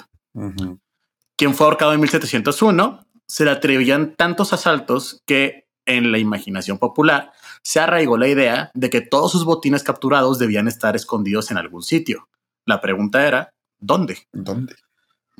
[1.35, 3.05] quien fue ahorcado en 1701.
[3.27, 7.31] Se le atribuían tantos asaltos que en la imaginación popular
[7.63, 11.83] se arraigó la idea de que todos sus botines capturados debían estar escondidos en algún
[11.83, 12.29] sitio.
[12.65, 14.19] La pregunta era, ¿dónde?
[14.31, 14.75] ¿Dónde?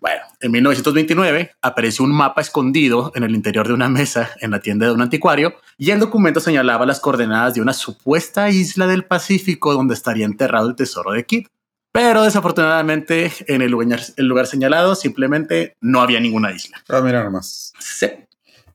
[0.01, 4.59] Bueno, en 1929 apareció un mapa escondido en el interior de una mesa en la
[4.59, 9.05] tienda de un anticuario y el documento señalaba las coordenadas de una supuesta isla del
[9.05, 11.47] Pacífico donde estaría enterrado el tesoro de Kidd.
[11.91, 16.77] Pero desafortunadamente en el lugar, el lugar señalado simplemente no había ninguna isla.
[16.87, 17.73] Ah, mira nomás.
[17.79, 18.07] Sí,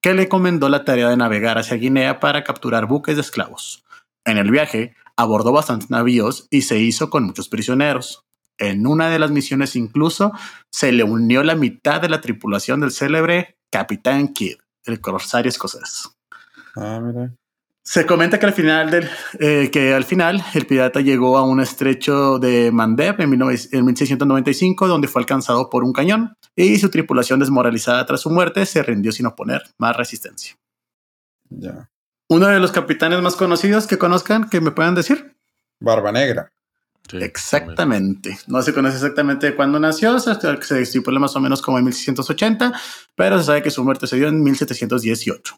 [0.00, 3.84] que le encomendó la tarea de navegar hacia Guinea para capturar buques de esclavos.
[4.24, 8.24] En el viaje, abordó bastantes navíos y se hizo con muchos prisioneros.
[8.58, 10.32] En una de las misiones incluso
[10.70, 16.10] se le unió la mitad de la tripulación del célebre Capitán Kidd, el corsario escocés.
[16.74, 17.34] Ah, mira.
[17.82, 19.08] Se comenta que al final del
[19.38, 23.84] eh, que al final el pirata llegó a un estrecho de Mandeb en, 19 en
[23.84, 28.82] 1695 donde fue alcanzado por un cañón y su tripulación desmoralizada tras su muerte se
[28.82, 30.56] rindió sin oponer más resistencia.
[31.48, 31.88] Ya.
[32.28, 35.36] Uno de los capitanes más conocidos que conozcan que me puedan decir.
[35.80, 36.50] Barba Negra.
[37.08, 38.38] Sí, Exactamente.
[38.48, 42.72] No se conoce exactamente cuándo nació, se, se estipula más o menos como en 1680,
[43.14, 45.56] pero se sabe que su muerte se dio en 1718.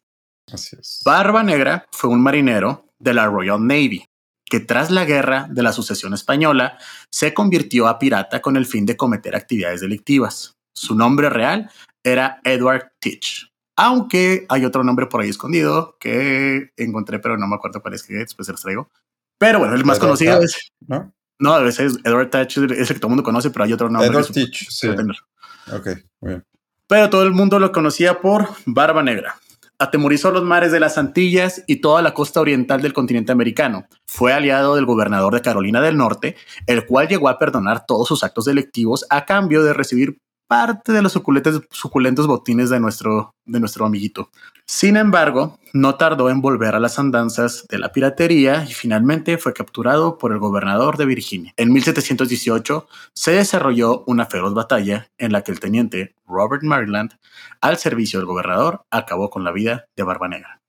[0.52, 1.00] Así es.
[1.04, 4.04] Barba Negra fue un marinero de la Royal Navy
[4.44, 6.78] que tras la guerra de la sucesión española
[7.10, 10.56] se convirtió a pirata con el fin de cometer actividades delictivas.
[10.72, 11.70] Su nombre real
[12.02, 17.54] era Edward Teach, aunque hay otro nombre por ahí escondido que encontré, pero no me
[17.54, 18.90] acuerdo cuál es que después se los traigo.
[19.38, 20.72] Pero bueno, el más Edward conocido Teach, es...
[20.80, 21.14] ¿No?
[21.38, 23.88] No, ese es Edward Teach, es el que todo el mundo conoce, pero hay otro
[23.88, 24.08] nombre.
[24.10, 24.88] Edward Teach, sí.
[24.88, 25.86] Ok,
[26.20, 26.44] muy bien.
[26.88, 29.36] pero todo el mundo lo conocía por Barba Negra.
[29.78, 33.86] Atemorizó los mares de las Antillas y toda la costa oriental del continente americano.
[34.06, 36.34] Fue aliado del gobernador de Carolina del Norte,
[36.66, 40.18] el cual llegó a perdonar todos sus actos delictivos a cambio de recibir
[40.48, 44.30] parte de los suculentos, suculentos botines de nuestro, de nuestro amiguito.
[44.66, 49.52] Sin embargo, no tardó en volver a las andanzas de la piratería y finalmente fue
[49.52, 51.52] capturado por el gobernador de Virginia.
[51.56, 57.12] En 1718 se desarrolló una feroz batalla en la que el teniente Robert Maryland,
[57.60, 60.62] al servicio del gobernador, acabó con la vida de Barba Negra.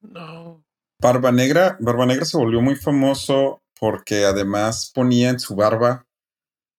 [0.00, 0.62] No.
[1.00, 6.06] Barba Negra, Barba Negra se volvió muy famoso porque además ponía en su barba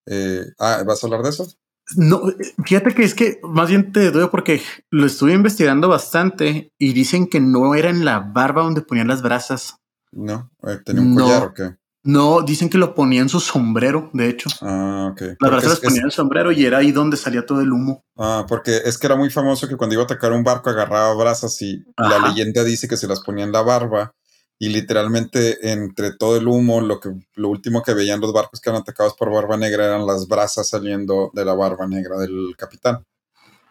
[0.08, 1.48] Eh, ah, ¿vas a hablar de eso?
[1.94, 2.22] No,
[2.64, 4.60] fíjate que es que más bien te doy porque
[4.90, 9.22] lo estuve investigando bastante y dicen que no era en la barba donde ponían las
[9.22, 9.76] brasas.
[10.10, 11.76] No, eh, tenía un collar o qué.
[12.02, 14.48] No, dicen que lo ponía en su sombrero, de hecho.
[14.62, 15.22] Ah, ok.
[15.40, 18.04] Las brasas las ponía en el sombrero y era ahí donde salía todo el humo.
[18.16, 21.14] Ah, porque es que era muy famoso que cuando iba a atacar un barco agarraba
[21.14, 24.14] brasas y la leyenda dice que se las ponía en la barba
[24.58, 28.70] y literalmente entre todo el humo, lo que lo último que veían los barcos que
[28.70, 33.04] eran atacados por Barba Negra eran las brasas saliendo de la Barba Negra del capitán.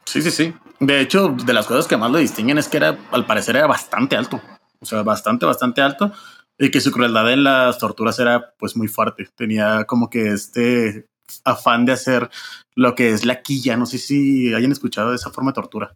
[0.05, 0.53] Sí, sí, sí.
[0.79, 3.67] De hecho, de las cosas que más lo distinguen es que era, al parecer, era
[3.67, 4.39] bastante alto.
[4.79, 6.11] O sea, bastante, bastante alto.
[6.57, 9.27] Y que su crueldad en las torturas era pues muy fuerte.
[9.35, 11.07] Tenía como que este
[11.43, 12.29] afán de hacer
[12.75, 13.75] lo que es la quilla.
[13.75, 15.95] No sé si hayan escuchado de esa forma de tortura.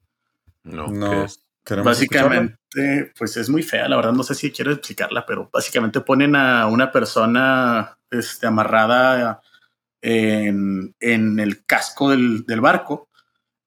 [0.64, 1.28] No, no.
[1.78, 6.36] Básicamente, pues es muy fea, la verdad no sé si quiero explicarla, pero básicamente ponen
[6.36, 9.42] a una persona este, amarrada
[10.02, 13.10] en, en el casco del, del, barco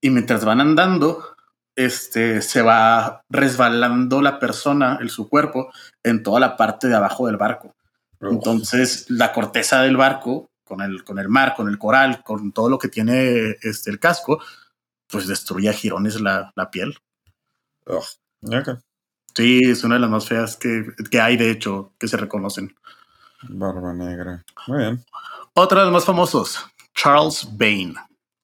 [0.00, 1.36] y mientras van andando,
[1.76, 5.72] este, se va resbalando la persona, el, su cuerpo,
[6.03, 7.74] en toda la parte de abajo del barco.
[8.20, 12.68] Entonces, la corteza del barco, con el, con el mar, con el coral, con todo
[12.68, 14.40] lo que tiene este, el casco,
[15.09, 16.96] pues destruye a girones la, la piel.
[19.35, 22.74] Sí, es una de las más feas que, que, hay, de hecho, que se reconocen.
[23.49, 24.45] Barba negra.
[24.66, 25.05] Muy bien.
[25.55, 26.64] Otro de los más famosos,
[26.95, 27.95] Charles Bain.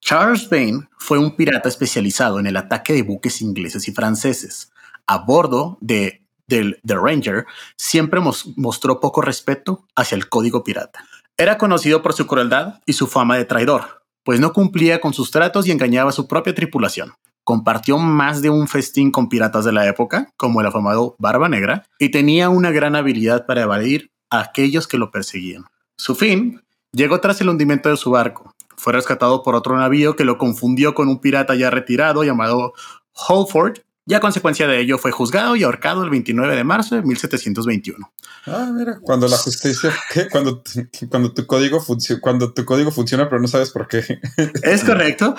[0.00, 4.72] Charles Bain fue un pirata especializado en el ataque de buques ingleses y franceses.
[5.06, 8.20] A bordo de, del The Ranger, siempre
[8.56, 11.04] mostró poco respeto hacia el código pirata.
[11.36, 15.30] Era conocido por su crueldad y su fama de traidor, pues no cumplía con sus
[15.30, 17.14] tratos y engañaba a su propia tripulación
[17.48, 21.86] compartió más de un festín con piratas de la época, como el afamado Barba Negra,
[21.98, 25.64] y tenía una gran habilidad para evadir a aquellos que lo perseguían.
[25.96, 26.60] Su fin
[26.92, 28.54] llegó tras el hundimiento de su barco.
[28.76, 32.74] Fue rescatado por otro navío que lo confundió con un pirata ya retirado llamado
[33.14, 37.02] Holford, y a consecuencia de ello fue juzgado y ahorcado el 29 de marzo de
[37.02, 38.12] 1721.
[38.44, 39.90] Ah, mira, cuando la justicia,
[40.30, 40.62] Cuando,
[41.08, 41.82] cuando, tu código
[42.20, 44.20] cuando tu código funciona, pero no sabes por qué.
[44.62, 45.34] Es correcto.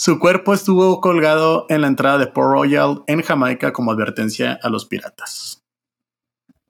[0.00, 4.68] Su cuerpo estuvo colgado en la entrada de Port Royal en Jamaica como advertencia a
[4.68, 5.64] los piratas.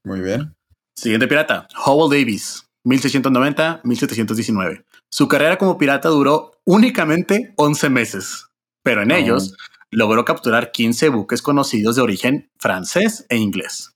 [0.02, 0.56] Muy bien.
[0.94, 4.82] Siguiente pirata, Howell Davis, 1690-1719.
[5.10, 8.46] Su carrera como pirata duró únicamente 11 meses,
[8.82, 9.54] pero en ellos
[9.90, 13.94] logró capturar 15 buques conocidos de origen francés e inglés.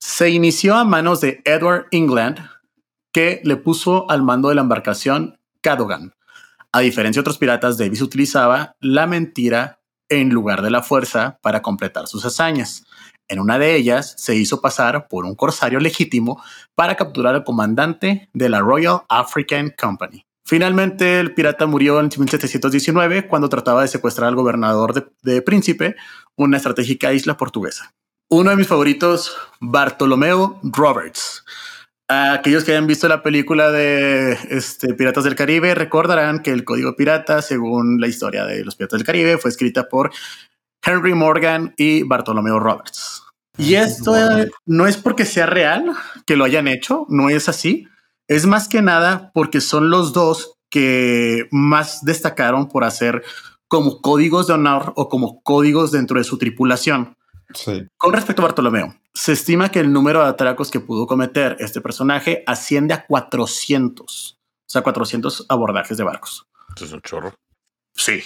[0.00, 2.40] Se inició a manos de Edward England,
[3.10, 6.13] que le puso al mando de la embarcación Cadogan,
[6.74, 11.62] a diferencia de otros piratas, Davis utilizaba la mentira en lugar de la fuerza para
[11.62, 12.82] completar sus hazañas.
[13.28, 16.42] En una de ellas se hizo pasar por un corsario legítimo
[16.74, 20.24] para capturar al comandante de la Royal African Company.
[20.44, 25.94] Finalmente, el pirata murió en 1719 cuando trataba de secuestrar al gobernador de, Príncipe,
[26.34, 27.92] una estratégica isla portuguesa.
[28.28, 31.44] Uno de mis favoritos, Bartolomeo Roberts,
[32.08, 36.96] aquellos que hayan visto la película de este, Piratas del Caribe recordarán que el código
[36.96, 40.10] pirata, según la historia de los Piratas del Caribe, fue escrita por
[40.84, 43.22] Henry Morgan y Bartolomeo Roberts.
[43.56, 44.14] Y esto
[44.66, 45.92] no es porque sea real
[46.26, 47.86] que lo hayan hecho, no es así.
[48.26, 53.22] Es más que nada porque son los dos que más destacaron por hacer
[53.68, 57.16] como códigos de honor o como códigos dentro de su tripulación.
[57.96, 61.80] Con respecto a Bartolomeo, se estima que el número de atracos que pudo cometer este
[61.80, 66.46] personaje asciende a 400, o sea, 400 abordajes de barcos.
[66.76, 67.34] Eso es un chorro.
[67.94, 68.22] Sí.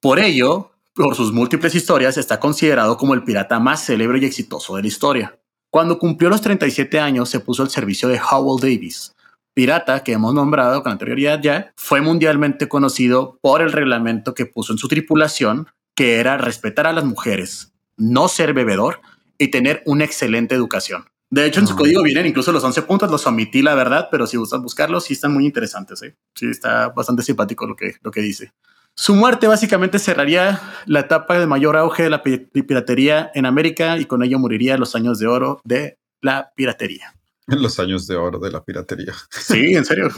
[0.00, 4.76] Por ello, por sus múltiples historias, está considerado como el pirata más célebre y exitoso
[4.76, 5.38] de la historia.
[5.70, 9.14] Cuando cumplió los 37 años, se puso al servicio de Howell Davis,
[9.52, 14.72] pirata que hemos nombrado con anterioridad ya, fue mundialmente conocido por el reglamento que puso
[14.72, 19.00] en su tripulación, que era respetar a las mujeres, no ser bebedor
[19.36, 21.04] y tener una excelente educación.
[21.30, 24.26] De hecho, en su código vienen incluso los 11 puntos, los omití la verdad, pero
[24.26, 26.02] si gustan buscarlos, sí están muy interesantes.
[26.02, 26.16] ¿eh?
[26.34, 28.52] Sí, está bastante simpático lo que, lo que dice.
[28.94, 34.06] Su muerte básicamente cerraría la etapa de mayor auge de la piratería en América y
[34.06, 37.14] con ello moriría los años de oro de la piratería.
[37.50, 39.14] En los años de oro de la piratería.
[39.30, 40.10] Sí, en serio.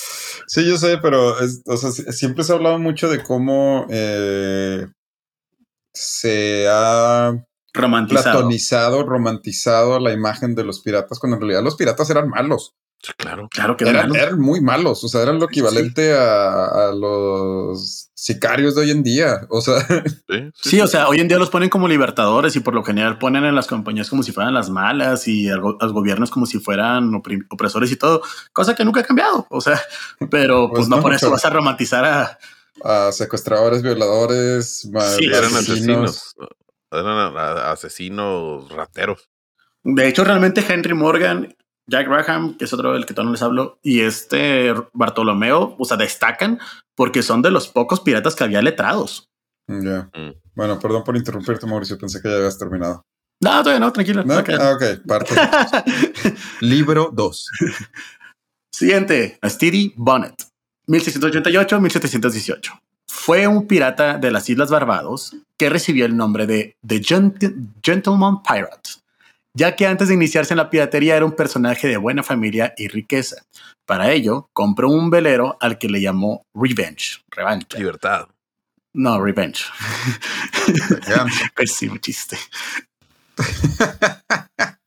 [0.46, 1.36] sí, yo sé, pero
[2.12, 4.86] siempre se ha hablado mucho de cómo eh,
[5.98, 7.34] se ha
[7.74, 8.22] romantizado.
[8.38, 12.74] platonizado, romantizado la imagen de los piratas, cuando en realidad los piratas eran malos.
[13.00, 13.48] Sí, claro.
[13.52, 18.10] Claro que Eran, eran, eran muy malos, o sea, eran lo equivalente a, a los
[18.12, 19.42] sicarios de hoy en día.
[19.50, 22.74] O sea, Sí, Sí, o sea, hoy en día los ponen como libertadores y por
[22.74, 25.92] lo general ponen en las compañías como si fueran las malas y a a los
[25.92, 27.12] gobiernos como si fueran
[27.50, 28.20] opresores y todo,
[28.52, 29.46] cosa que nunca ha cambiado.
[29.50, 29.80] O sea,
[30.28, 32.38] pero pues, Pues no, no, por eso pero- vas a romantizar a.
[32.84, 34.80] a secuestradores, violadores,
[35.16, 36.10] Sí, eran asesinos.
[36.10, 36.34] asesinos.
[36.90, 39.28] Eran asesinos rateros.
[39.84, 41.54] De hecho, realmente Henry Morgan,
[41.86, 45.84] Jack Graham, que es otro del que todavía no les hablo, y este Bartolomeo, o
[45.84, 46.58] sea, destacan
[46.94, 49.28] porque son de los pocos piratas que había letrados.
[49.68, 50.10] Ya.
[50.14, 50.32] Mm.
[50.54, 51.98] Bueno, perdón por interrumpirte, Mauricio.
[51.98, 53.02] Pensé que ya habías terminado.
[53.40, 54.24] No, todavía no, tranquilo.
[54.24, 54.38] ¿No?
[54.38, 54.48] Ok.
[54.58, 55.34] Ah, ok, parte.
[56.60, 57.46] Libro 2.
[58.74, 60.34] Siguiente, Stevie Bonnet,
[60.88, 62.80] 1688-1718.
[63.06, 68.42] Fue un pirata de las Islas Barbados que recibió el nombre de The Gent- Gentleman
[68.42, 68.90] Pirate,
[69.54, 72.88] ya que antes de iniciarse en la piratería era un personaje de buena familia y
[72.88, 73.36] riqueza.
[73.86, 77.22] Para ello, compró un velero al que le llamó Revenge.
[77.30, 77.78] Revancha.
[77.78, 78.28] Libertad.
[78.92, 79.64] No, Revenge.
[81.54, 82.38] Pésimo chiste.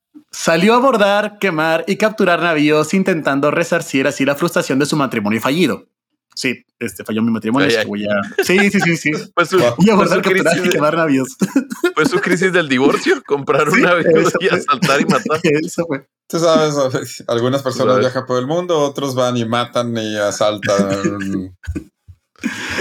[0.43, 5.39] Salió a abordar, quemar y capturar navíos intentando resarcir así la frustración de su matrimonio
[5.39, 5.85] fallido.
[6.33, 7.67] Sí, este falló mi matrimonio.
[7.67, 7.83] Ay, así ay.
[7.83, 8.43] que voy a...
[8.43, 9.11] Sí, sí, sí, sí.
[9.35, 11.37] Fue su, Voy a abordar, capturar y crisis, quemar navíos.
[11.95, 13.21] fue su crisis del divorcio.
[13.27, 14.57] Comprar Sí, un avión eso y fue.
[14.57, 15.39] asaltar y matar.
[15.43, 16.07] Eso fue.
[16.27, 18.05] Tú sabes, algunas personas Sabes.
[18.07, 21.53] viajan por el mundo, otros van y matan y asaltan.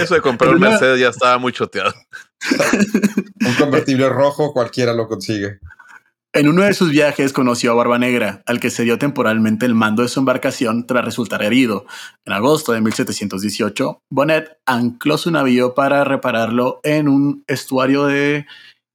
[0.01, 1.93] Eso de comprar un Pero no- Mercedes ya estaba muy choteado.
[3.45, 5.59] Un convertible rojo, cualquiera lo consigue.
[6.33, 9.75] En uno de sus viajes conoció a Barba Negra, al que se dio temporalmente el
[9.75, 11.85] mando de su embarcación tras resultar herido.
[12.25, 18.45] En agosto de 1718, Bonnet ancló su navío para repararlo en un estuario de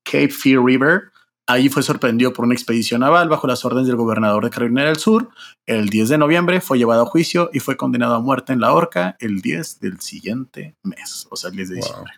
[0.02, 1.02] Cape Fear River.
[1.46, 4.96] Allí fue sorprendido por una expedición naval bajo las órdenes del gobernador de Carolina del
[4.96, 5.28] Sur.
[5.66, 8.72] El 10 de noviembre fue llevado a juicio y fue condenado a muerte en la
[8.72, 11.82] horca el 10 del siguiente mes, o sea, el 10 de Wow.
[11.84, 12.12] diciembre.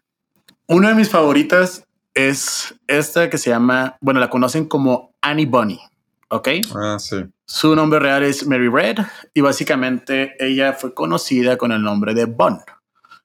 [0.69, 5.81] Una de mis favoritas es esta que se llama, bueno, la conocen como Annie Bunny,
[6.29, 6.49] ¿ok?
[6.75, 7.16] Ah, sí.
[7.45, 8.99] Su nombre real es Mary Red
[9.35, 12.59] y básicamente ella fue conocida con el nombre de Bun.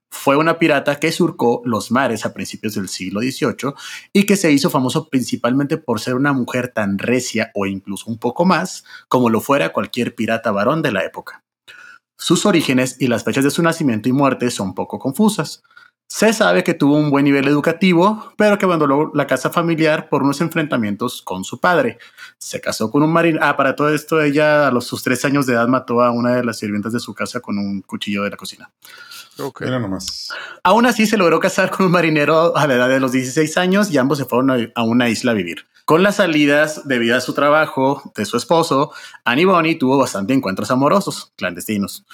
[0.10, 3.74] Fue una pirata que surcó los mares a principios del siglo XVIII
[4.14, 8.20] y que se hizo famoso principalmente por ser una mujer tan recia o incluso un
[8.20, 11.44] poco más como lo fuera cualquier pirata varón de la época.
[12.16, 15.64] Sus orígenes y las fechas de su nacimiento y muerte son poco confusas.
[16.14, 20.22] Se sabe que tuvo un buen nivel educativo, pero que abandonó la casa familiar por
[20.22, 21.98] unos enfrentamientos con su padre.
[22.38, 23.40] Se casó con un marino.
[23.42, 26.36] Ah, para todo esto, ella a los sus tres años de edad mató a una
[26.36, 28.70] de las sirvientas de su casa con un cuchillo de la cocina.
[29.40, 29.62] Ok.
[29.62, 30.30] Mira nomás.
[30.64, 33.90] Aún así, se logró casar con un marinero a la edad de los 16 años
[33.90, 35.66] y ambos se fueron a, a una isla a vivir.
[35.86, 38.92] Con las salidas debido a su trabajo de su esposo,
[39.26, 42.06] Annie Bonny tuvo bastante encuentros amorosos, clandestinos.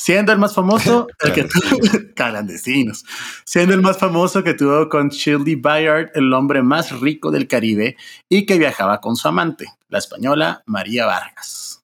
[0.00, 1.76] Siendo el más famoso, el que tuvo,
[2.14, 3.04] clandestinos,
[3.44, 7.96] siendo el más famoso que tuvo con Shirley Bayard, el hombre más rico del Caribe
[8.28, 11.82] y que viajaba con su amante, la española María Vargas.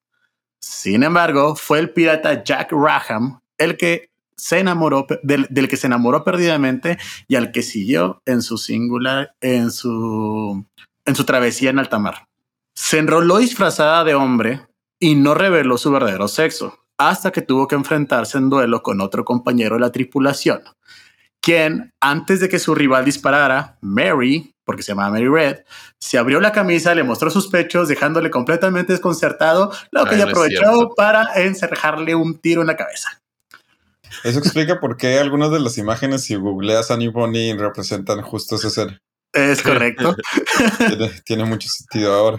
[0.61, 5.89] Sin embargo, fue el pirata Jack Raham el que se enamoró del, del que se
[5.89, 10.65] enamoró perdidamente y al que siguió en su singular, en su,
[11.05, 12.29] en su travesía en alta mar.
[12.75, 14.61] Se enroló disfrazada de hombre
[15.01, 19.25] y no reveló su verdadero sexo hasta que tuvo que enfrentarse en duelo con otro
[19.25, 20.63] compañero de la tripulación,
[21.41, 25.59] quien, antes de que su rival disparara, Mary, porque se llamaba Mary Red,
[25.99, 30.31] se abrió la camisa, le mostró sus pechos, dejándole completamente desconcertado, lo que Ay, ella
[30.31, 33.21] aprovechó para encerrarle un tiro en la cabeza.
[34.23, 38.69] Eso explica por qué algunas de las imágenes, si googleas Annie Bonny, representan justo esa
[38.69, 39.03] escena.
[39.33, 40.17] Es correcto.
[40.79, 42.39] Tiene, tiene mucho sentido ahora.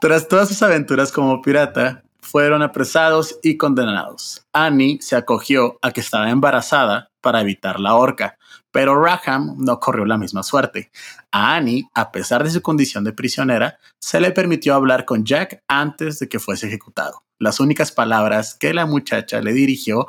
[0.00, 4.42] Tras todas sus aventuras como pirata, fueron apresados y condenados.
[4.52, 8.36] Annie se acogió a que estaba embarazada para evitar la horca,
[8.72, 10.90] pero Raham no corrió la misma suerte.
[11.32, 15.60] A Annie, a pesar de su condición de prisionera, se le permitió hablar con Jack
[15.68, 17.22] antes de que fuese ejecutado.
[17.38, 20.08] Las únicas palabras que la muchacha le dirigió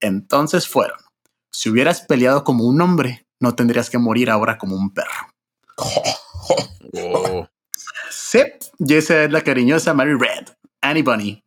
[0.00, 0.98] entonces fueron,
[1.52, 5.10] si hubieras peleado como un hombre, no tendrías que morir ahora como un perro.
[6.98, 7.46] Oh,
[8.08, 8.38] Sí,
[8.78, 10.46] y esa es la cariñosa Mary Red,
[10.80, 11.42] Annie Bunny.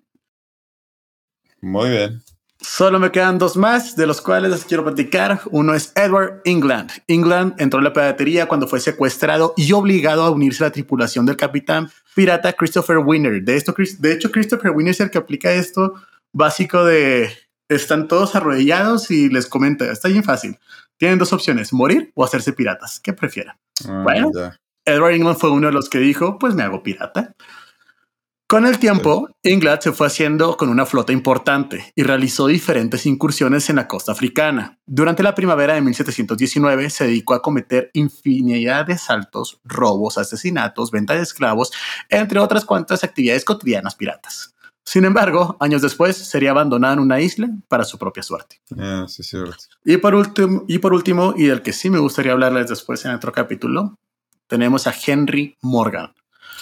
[1.61, 2.21] Muy bien.
[2.61, 5.41] Solo me quedan dos más, de los cuales les quiero platicar.
[5.51, 6.91] Uno es Edward England.
[7.07, 11.25] England entró en la piratería cuando fue secuestrado y obligado a unirse a la tripulación
[11.25, 13.41] del capitán pirata Christopher Winner.
[13.41, 15.93] De, esto, de hecho, Christopher Winner es el que aplica esto
[16.33, 17.31] básico de
[17.69, 20.57] están todos arrodillados y les comenta, está bien fácil.
[20.97, 22.99] Tienen dos opciones, morir o hacerse piratas.
[22.99, 23.53] ¿Qué prefieren?
[23.87, 24.31] Ah, Bueno.
[24.35, 24.59] ya.
[24.85, 27.35] Edward England fue uno de los que dijo, pues me hago pirata.
[28.49, 33.69] Con el tiempo, Inglaterra se fue haciendo con una flota importante y realizó diferentes incursiones
[33.69, 34.79] en la costa africana.
[34.87, 41.13] Durante la primavera de 1719 se dedicó a cometer infinidad de asaltos, robos, asesinatos, venta
[41.13, 41.71] de esclavos,
[42.09, 44.55] entre otras cuantas actividades cotidianas piratas.
[44.83, 48.59] Sin embargo, años después sería abandonada en una isla para su propia suerte.
[48.79, 49.57] Ah, sí, cierto.
[49.85, 53.11] Y por último, y por último, y del que sí me gustaría hablarles después en
[53.11, 53.93] otro capítulo,
[54.47, 56.11] tenemos a Henry Morgan,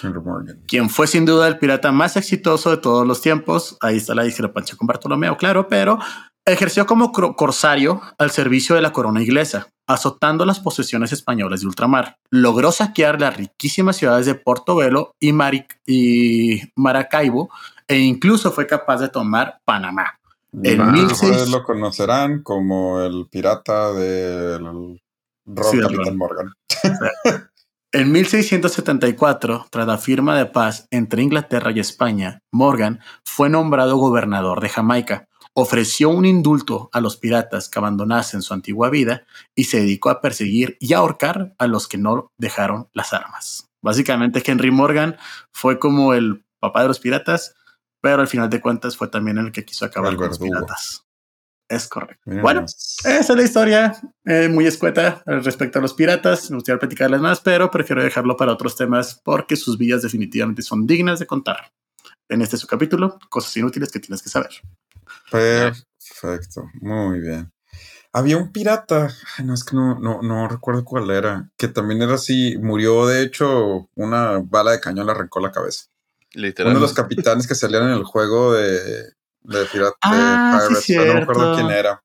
[0.04, 0.62] Henry Morgan.
[0.68, 3.78] quien fue sin duda el pirata más exitoso de todos los tiempos.
[3.82, 6.00] Ahí está la discrepancia con Bartolomeo, claro, pero
[6.46, 12.18] ejerció como corsario al servicio de la corona inglesa, azotando las posesiones españolas de ultramar.
[12.30, 15.32] Logró saquear las riquísimas ciudades de Portobelo y,
[15.86, 17.50] y Maracaibo
[17.88, 20.20] e incluso fue capaz de tomar Panamá.
[20.64, 25.00] En Ah, 1600 Ustedes lo conocerán como el pirata del Ron
[25.72, 26.18] Sí, Capitán.
[26.18, 26.54] Morgan.
[27.94, 34.60] En 1674, tras la firma de paz entre Inglaterra y España, Morgan fue nombrado gobernador
[34.60, 35.30] de Jamaica.
[35.54, 39.26] Ofreció un indulto a los piratas que abandonasen su antigua vida
[39.56, 43.70] y se dedicó a perseguir y ahorcar a los que no dejaron las armas.
[43.82, 45.16] Básicamente, Henry Morgan
[45.54, 47.56] fue como el papá de los piratas,
[48.02, 51.07] pero al final de cuentas fue también el que quiso acabar El con los piratas.
[51.70, 52.22] Es correcto.
[52.26, 53.94] Bueno, esa es la historia
[54.24, 56.50] eh, muy escueta respecto a los piratas.
[56.50, 60.88] Me gustaría platicarles más, pero prefiero dejarlo para otros temas porque sus vidas definitivamente son
[60.88, 61.74] dignas de contar.
[62.30, 64.52] En este su capítulo, cosas inútiles que tienes que saber.
[65.30, 67.52] Perfecto, muy bien.
[68.14, 72.02] Había un pirata, ay, no es que no, no, no recuerdo cuál era, que también
[72.02, 75.86] era así, murió de hecho, una bala de cañón le arrancó la cabeza.
[76.34, 76.72] Literal.
[76.72, 79.17] Uno de los capitanes que salían en el juego de,
[79.48, 82.04] de Pirata Ah, de sí, Pirates, pero no me acuerdo quién era.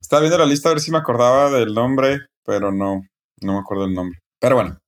[0.00, 3.02] Estaba viendo la lista a ver si me acordaba del nombre, pero no,
[3.40, 4.18] no me acuerdo el nombre.
[4.40, 4.78] Pero bueno,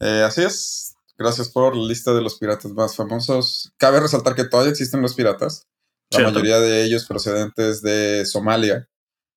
[0.00, 0.94] eh, así es.
[1.16, 3.72] Gracias por la lista de los piratas más famosos.
[3.76, 5.66] Cabe resaltar que todavía existen los piratas,
[6.10, 6.32] la Cierto.
[6.32, 8.88] mayoría de ellos procedentes de Somalia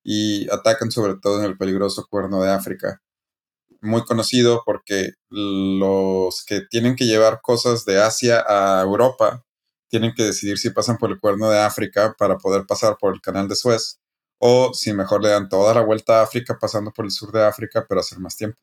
[0.03, 3.01] y atacan sobre todo en el peligroso cuerno de África.
[3.81, 9.43] Muy conocido porque los que tienen que llevar cosas de Asia a Europa
[9.91, 13.21] tienen que decidir si pasan por el cuerno de África para poder pasar por el
[13.21, 13.99] canal de Suez
[14.39, 17.43] o si mejor le dan toda la vuelta a África pasando por el sur de
[17.43, 18.57] África pero hacer más tiempo.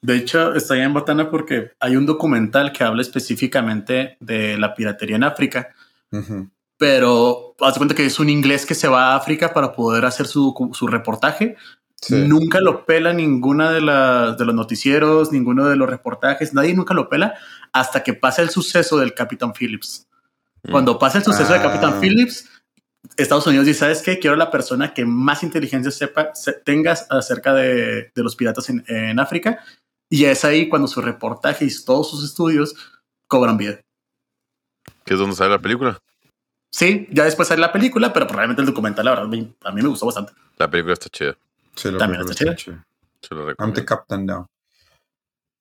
[0.00, 5.16] De hecho, está en botana porque hay un documental que habla específicamente de la piratería
[5.16, 5.74] en África,
[6.10, 6.48] Ujú.
[6.76, 10.26] pero haz cuenta que es un inglés que se va a África para poder hacer
[10.26, 11.56] su, su reportaje
[12.02, 12.16] Sí.
[12.26, 16.94] Nunca lo pela ninguna de, las de los noticieros, ninguno de los reportajes, nadie nunca
[16.94, 17.34] lo pela
[17.72, 20.08] hasta que pasa el suceso del Capitán Phillips.
[20.64, 20.70] Mm.
[20.70, 21.60] Cuando pasa el suceso Ah.
[21.62, 22.48] Capitán Phillips,
[23.16, 24.18] Estados Unidos dice, ¿sabes qué?
[24.18, 28.84] Quiero la persona que más inteligencia sepa, se- tengas acerca de, de los piratas en,
[28.86, 29.64] en África.
[30.08, 32.74] Y es ahí cuando su reportaje y todos sus estudios
[33.26, 33.80] cobran vida.
[35.04, 35.98] Que es donde sale la película.
[36.70, 39.26] Sí, ya después sale la película, pero probablemente el documental, la verdad,
[39.64, 40.32] a mí me gustó bastante.
[40.58, 41.36] La película está chida.
[41.74, 42.56] Sí, También está chida.
[42.56, 42.70] sí.
[43.20, 43.84] Se lo I'm the recomiendo.
[43.86, 44.46] captain now.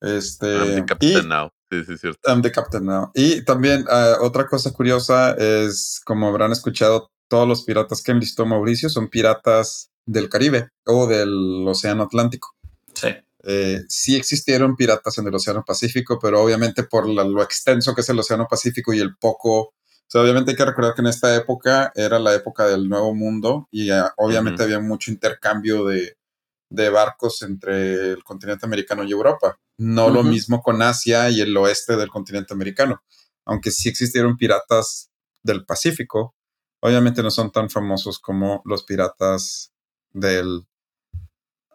[0.02, 1.50] Este, I'm the y- Captain now.
[1.72, 2.20] Sí, sí, es cierto.
[2.30, 3.12] I'm the captain now.
[3.16, 8.46] Y también ah, otra cosa curiosa es, como habrán escuchado, todos los piratas que enlistó
[8.46, 12.50] Mauricio son piratas del Caribe o del Océano Atlántico.
[12.94, 13.08] Sí.
[13.44, 18.02] Eh, sí existieron piratas en el Océano Pacífico, pero obviamente por la- lo extenso que
[18.02, 19.60] es el Océano Pacífico y el poco...
[19.62, 19.74] O
[20.12, 23.70] sea, obviamente hay que recordar que en esta época era la época del Nuevo Mundo
[23.72, 26.18] y ah, obviamente había mucho intercambio de,
[26.72, 29.60] de barcos entre el continente americano y Europa.
[29.78, 33.04] No lo mismo con Asia y el oeste del continente americano.
[33.46, 35.12] Aunque sí existieron piratas
[35.44, 36.34] del Pacífico,
[36.80, 39.74] obviamente no son tan famosos como los piratas
[40.12, 40.66] del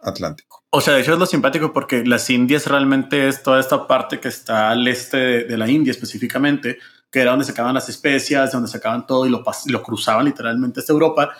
[0.01, 0.64] Atlántico.
[0.70, 4.18] O sea, de hecho es lo simpático porque las Indias realmente es toda esta parte
[4.18, 6.78] que está al este de, de la India específicamente,
[7.11, 10.92] que era donde sacaban las especias, donde sacaban todo y lo, lo cruzaban literalmente hasta
[10.92, 11.36] Europa.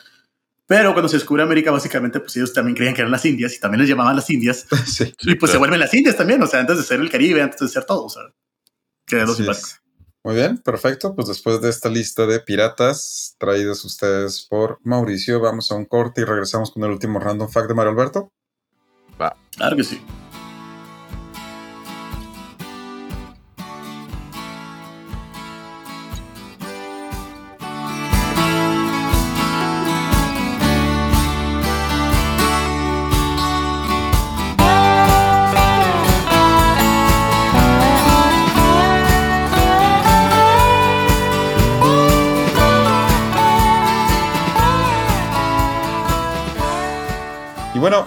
[0.67, 3.61] Pero cuando se descubre América, básicamente, pues ellos también creían que eran las Indias y
[3.61, 4.67] también les llamaban las Indias.
[4.87, 5.15] sí.
[5.21, 7.61] Y pues se vuelven las Indias también, o sea, antes de ser el Caribe, antes
[7.61, 8.23] de ser todo, o sea,
[9.07, 9.69] simpático.
[10.25, 11.15] Muy bien, perfecto.
[11.15, 16.23] Pues después de esta lista de piratas traídos ustedes por Mauricio, vamos a un corte
[16.23, 18.33] y regresamos con el último random fact de Mario Alberto.
[19.57, 20.03] Claro que sí.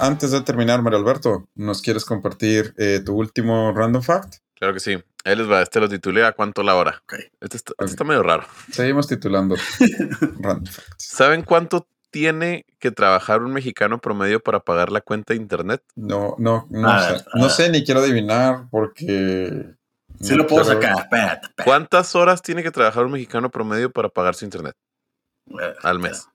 [0.09, 4.35] Antes de terminar, Mario Alberto, ¿nos quieres compartir eh, tu último random fact?
[4.55, 4.97] Claro que sí.
[5.23, 5.61] Ahí les va.
[5.61, 7.01] Este lo titulé a cuánto la hora.
[7.03, 7.13] Ok.
[7.39, 8.43] Este está, este está medio raro.
[8.71, 9.55] Seguimos titulando
[10.39, 10.93] Random Facts.
[10.97, 15.83] ¿Saben cuánto tiene que trabajar un mexicano promedio para pagar la cuenta de internet?
[15.95, 17.11] No, no, no A sé.
[17.13, 17.51] ver, no ver.
[17.51, 19.75] sé ni quiero adivinar porque.
[20.19, 20.97] Sí no lo puedo sacar.
[20.99, 21.63] Espérate, espérate.
[21.63, 24.75] ¿Cuántas horas tiene que trabajar un mexicano promedio para pagar su internet
[25.83, 26.27] al mes?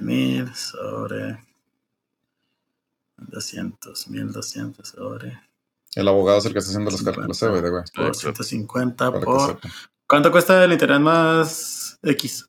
[0.00, 1.38] Mil sobre
[3.18, 5.40] 200, 1200 sobre
[5.94, 7.16] El abogado es el que está haciendo los 50.
[7.16, 8.14] cálculos, eh, way, por claro.
[8.14, 9.60] 150 para por.
[10.06, 12.48] ¿Cuánto cuesta el internet más X?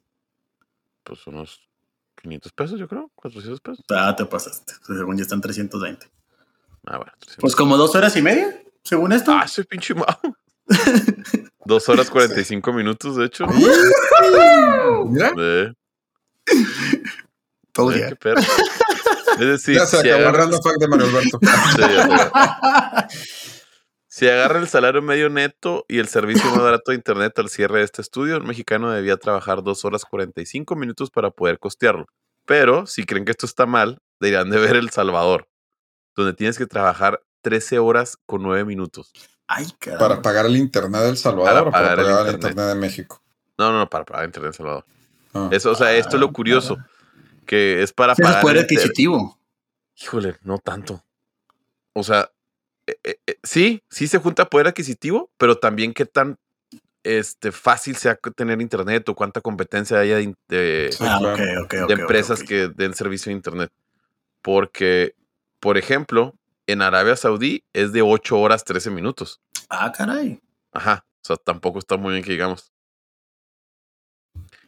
[1.03, 1.59] Pues unos
[2.21, 3.11] 500 pesos, yo creo.
[3.15, 3.85] 400 pesos.
[3.89, 4.73] Ah, te pasaste.
[4.85, 6.09] Según ya están 320.
[6.85, 7.11] Ah, bueno.
[7.19, 7.41] 300.
[7.41, 9.31] Pues como dos horas y media, según esto.
[9.31, 10.05] Ah, soy pinche mau.
[11.65, 13.45] Dos horas 45 minutos, de hecho.
[15.05, 15.31] Mira,
[17.71, 18.41] todo perro.
[19.39, 21.39] Es decir, ya se si acabó el random fact de Mario Alberto.
[21.75, 23.19] Sí, ya sé.
[24.07, 27.79] Si agarra el salario medio neto y el servicio más barato de internet al cierre
[27.79, 32.05] de este estudio, un mexicano debía trabajar 2 horas 45 minutos para poder costearlo.
[32.45, 35.47] Pero si creen que esto está mal, deberían de ver El Salvador,
[36.15, 39.13] donde tienes que trabajar 13 horas con 9 minutos.
[39.47, 40.07] Ay, caramba.
[40.09, 42.33] ¿Para pagar el internet del Salvador Para o para pagar el el internet.
[42.35, 43.23] internet de México?
[43.57, 44.85] No, no, no, para pagar internet en El Salvador.
[45.33, 45.49] Ah.
[45.51, 46.77] Eso, o sea, esto es lo curioso,
[47.49, 48.43] que es para pagar.
[48.43, 49.35] poder adquisitivo.
[49.99, 51.03] Híjole, no tanto.
[51.93, 52.29] O sea,
[52.85, 56.37] eh, eh, eh, sí, sí se junta poder adquisitivo, pero también qué tan
[57.01, 61.35] este, fácil sea tener internet o cuánta competencia haya de, ah,
[61.87, 63.71] de empresas que den servicio de internet.
[64.43, 65.15] Porque,
[65.59, 66.35] por ejemplo,
[66.67, 69.41] en Arabia Saudí es de 8 horas 13 minutos.
[69.69, 70.39] Ah, caray.
[70.71, 71.03] Ajá.
[71.23, 72.71] O sea, tampoco está muy bien que digamos.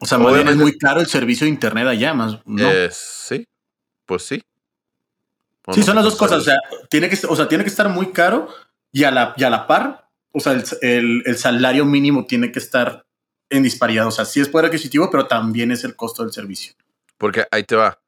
[0.01, 2.39] O sea, más bien es muy caro el servicio de internet allá, más.
[2.45, 2.69] ¿no?
[2.69, 3.47] Eh, sí,
[4.05, 4.43] pues sí.
[5.73, 6.41] Sí, son las dos cómo cosas.
[6.41, 6.57] O sea,
[6.89, 8.49] tiene que, o sea, tiene que estar muy caro
[8.91, 10.09] y a la, y a la par.
[10.31, 13.05] O sea, el, el- el salario mínimo tiene que estar
[13.49, 14.07] en disparidad.
[14.07, 16.73] O sea, sí es poder adquisitivo, pero también es el costo del servicio.
[17.17, 17.99] Porque ahí te va.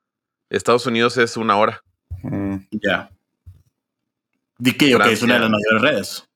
[0.50, 1.84] Estados Unidos es una hora.
[2.24, 3.12] Mm, Ya.
[4.58, 6.30] Di que, es una de las mayores redes.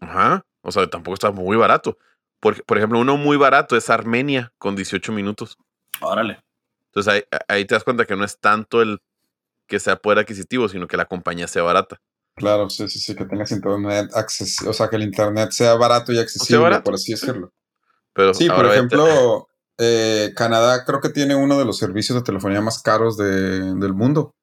[0.00, 0.44] Ajá.
[0.62, 1.96] O sea, tampoco está muy barato.
[2.44, 5.56] Por, por ejemplo, uno muy barato es Armenia con 18 minutos.
[6.02, 6.44] Órale.
[6.88, 9.00] Entonces ahí, ahí te das cuenta que no es tanto el
[9.66, 12.02] que sea poder adquisitivo, sino que la compañía sea barata.
[12.36, 16.12] claro, sí, sí, sí, que tengas internet accesible, o sea, que el internet sea barato
[16.12, 16.84] y accesible, barato.
[16.84, 17.50] por así decirlo.
[18.12, 22.60] Pero Sí, por ejemplo, eh, Canadá creo que tiene uno de los servicios de telefonía
[22.60, 24.34] más caros de- del mundo.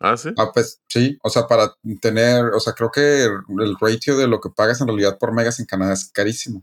[0.00, 0.34] Ah, sí.
[0.36, 4.38] Ah, pues sí, o sea, para tener, o sea, creo que el ratio de lo
[4.38, 6.62] que pagas en realidad por megas en Canadá es carísimo,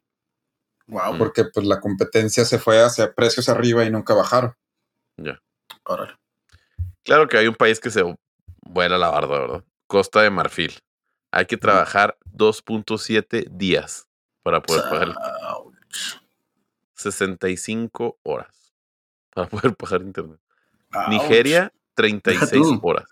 [0.88, 1.15] Wow.
[1.15, 1.17] Mm.
[1.17, 4.53] porque pues la competencia se fue hacia precios arriba y nunca bajaron.
[5.17, 5.41] Ya.
[5.83, 6.13] Órale.
[7.03, 8.03] Claro que hay un país que se
[8.61, 9.63] vuela la barda, ¿verdad?
[9.88, 10.73] Costa de Marfil.
[11.31, 14.07] Hay que trabajar 2.7 días
[14.43, 15.15] para poder pagar el-
[15.55, 16.21] Ouch.
[16.93, 18.73] 65 horas
[19.33, 20.39] para poder pagar internet.
[20.93, 21.07] Ouch.
[21.09, 22.79] Nigeria, 36 tú.
[22.83, 23.05] horas.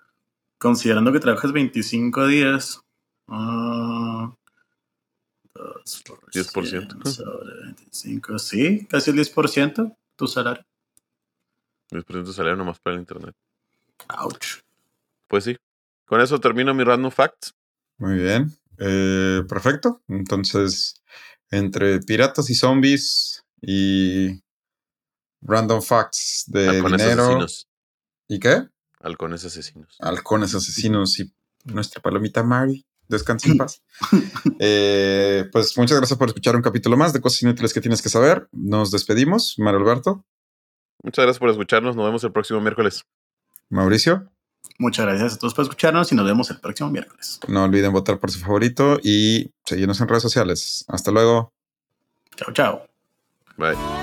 [0.57, 2.81] Considerando que trabajas 25 días.
[3.25, 4.37] por
[5.85, 6.31] 10%.
[6.31, 8.39] cien Sobre 25.
[8.39, 10.65] Sí, casi el 10% tu salario.
[11.91, 13.35] 10% de salario nomás para el internet.
[14.19, 14.59] Ouch.
[15.27, 15.55] Pues sí.
[16.05, 17.53] Con eso termino mi random facts.
[17.97, 20.01] Muy bien, eh, perfecto.
[20.07, 21.01] Entonces,
[21.49, 24.41] entre piratas y zombies y
[25.41, 27.67] random facts de Halcones dinero asesinos.
[28.27, 28.67] y qué,
[28.99, 29.97] Halcones asesinos.
[29.99, 31.31] halcones asesinos y
[31.65, 32.85] nuestra palomita Mary.
[33.13, 33.81] Descansa en paz.
[34.59, 38.09] Eh, pues muchas gracias por escuchar un capítulo más de cosas inútiles que tienes que
[38.09, 38.47] saber.
[38.51, 39.55] Nos despedimos.
[39.57, 40.25] Mario Alberto,
[41.03, 41.95] Muchas gracias por escucharnos.
[41.95, 43.05] Nos vemos el próximo miércoles.
[43.69, 44.29] Mauricio.
[44.79, 47.39] Muchas gracias a todos por escucharnos y nos vemos el próximo miércoles.
[47.47, 50.85] No olviden votar por su favorito y seguirnos en redes sociales.
[50.87, 51.53] Hasta luego.
[52.37, 52.87] Chao, chao.
[53.57, 54.02] Bye.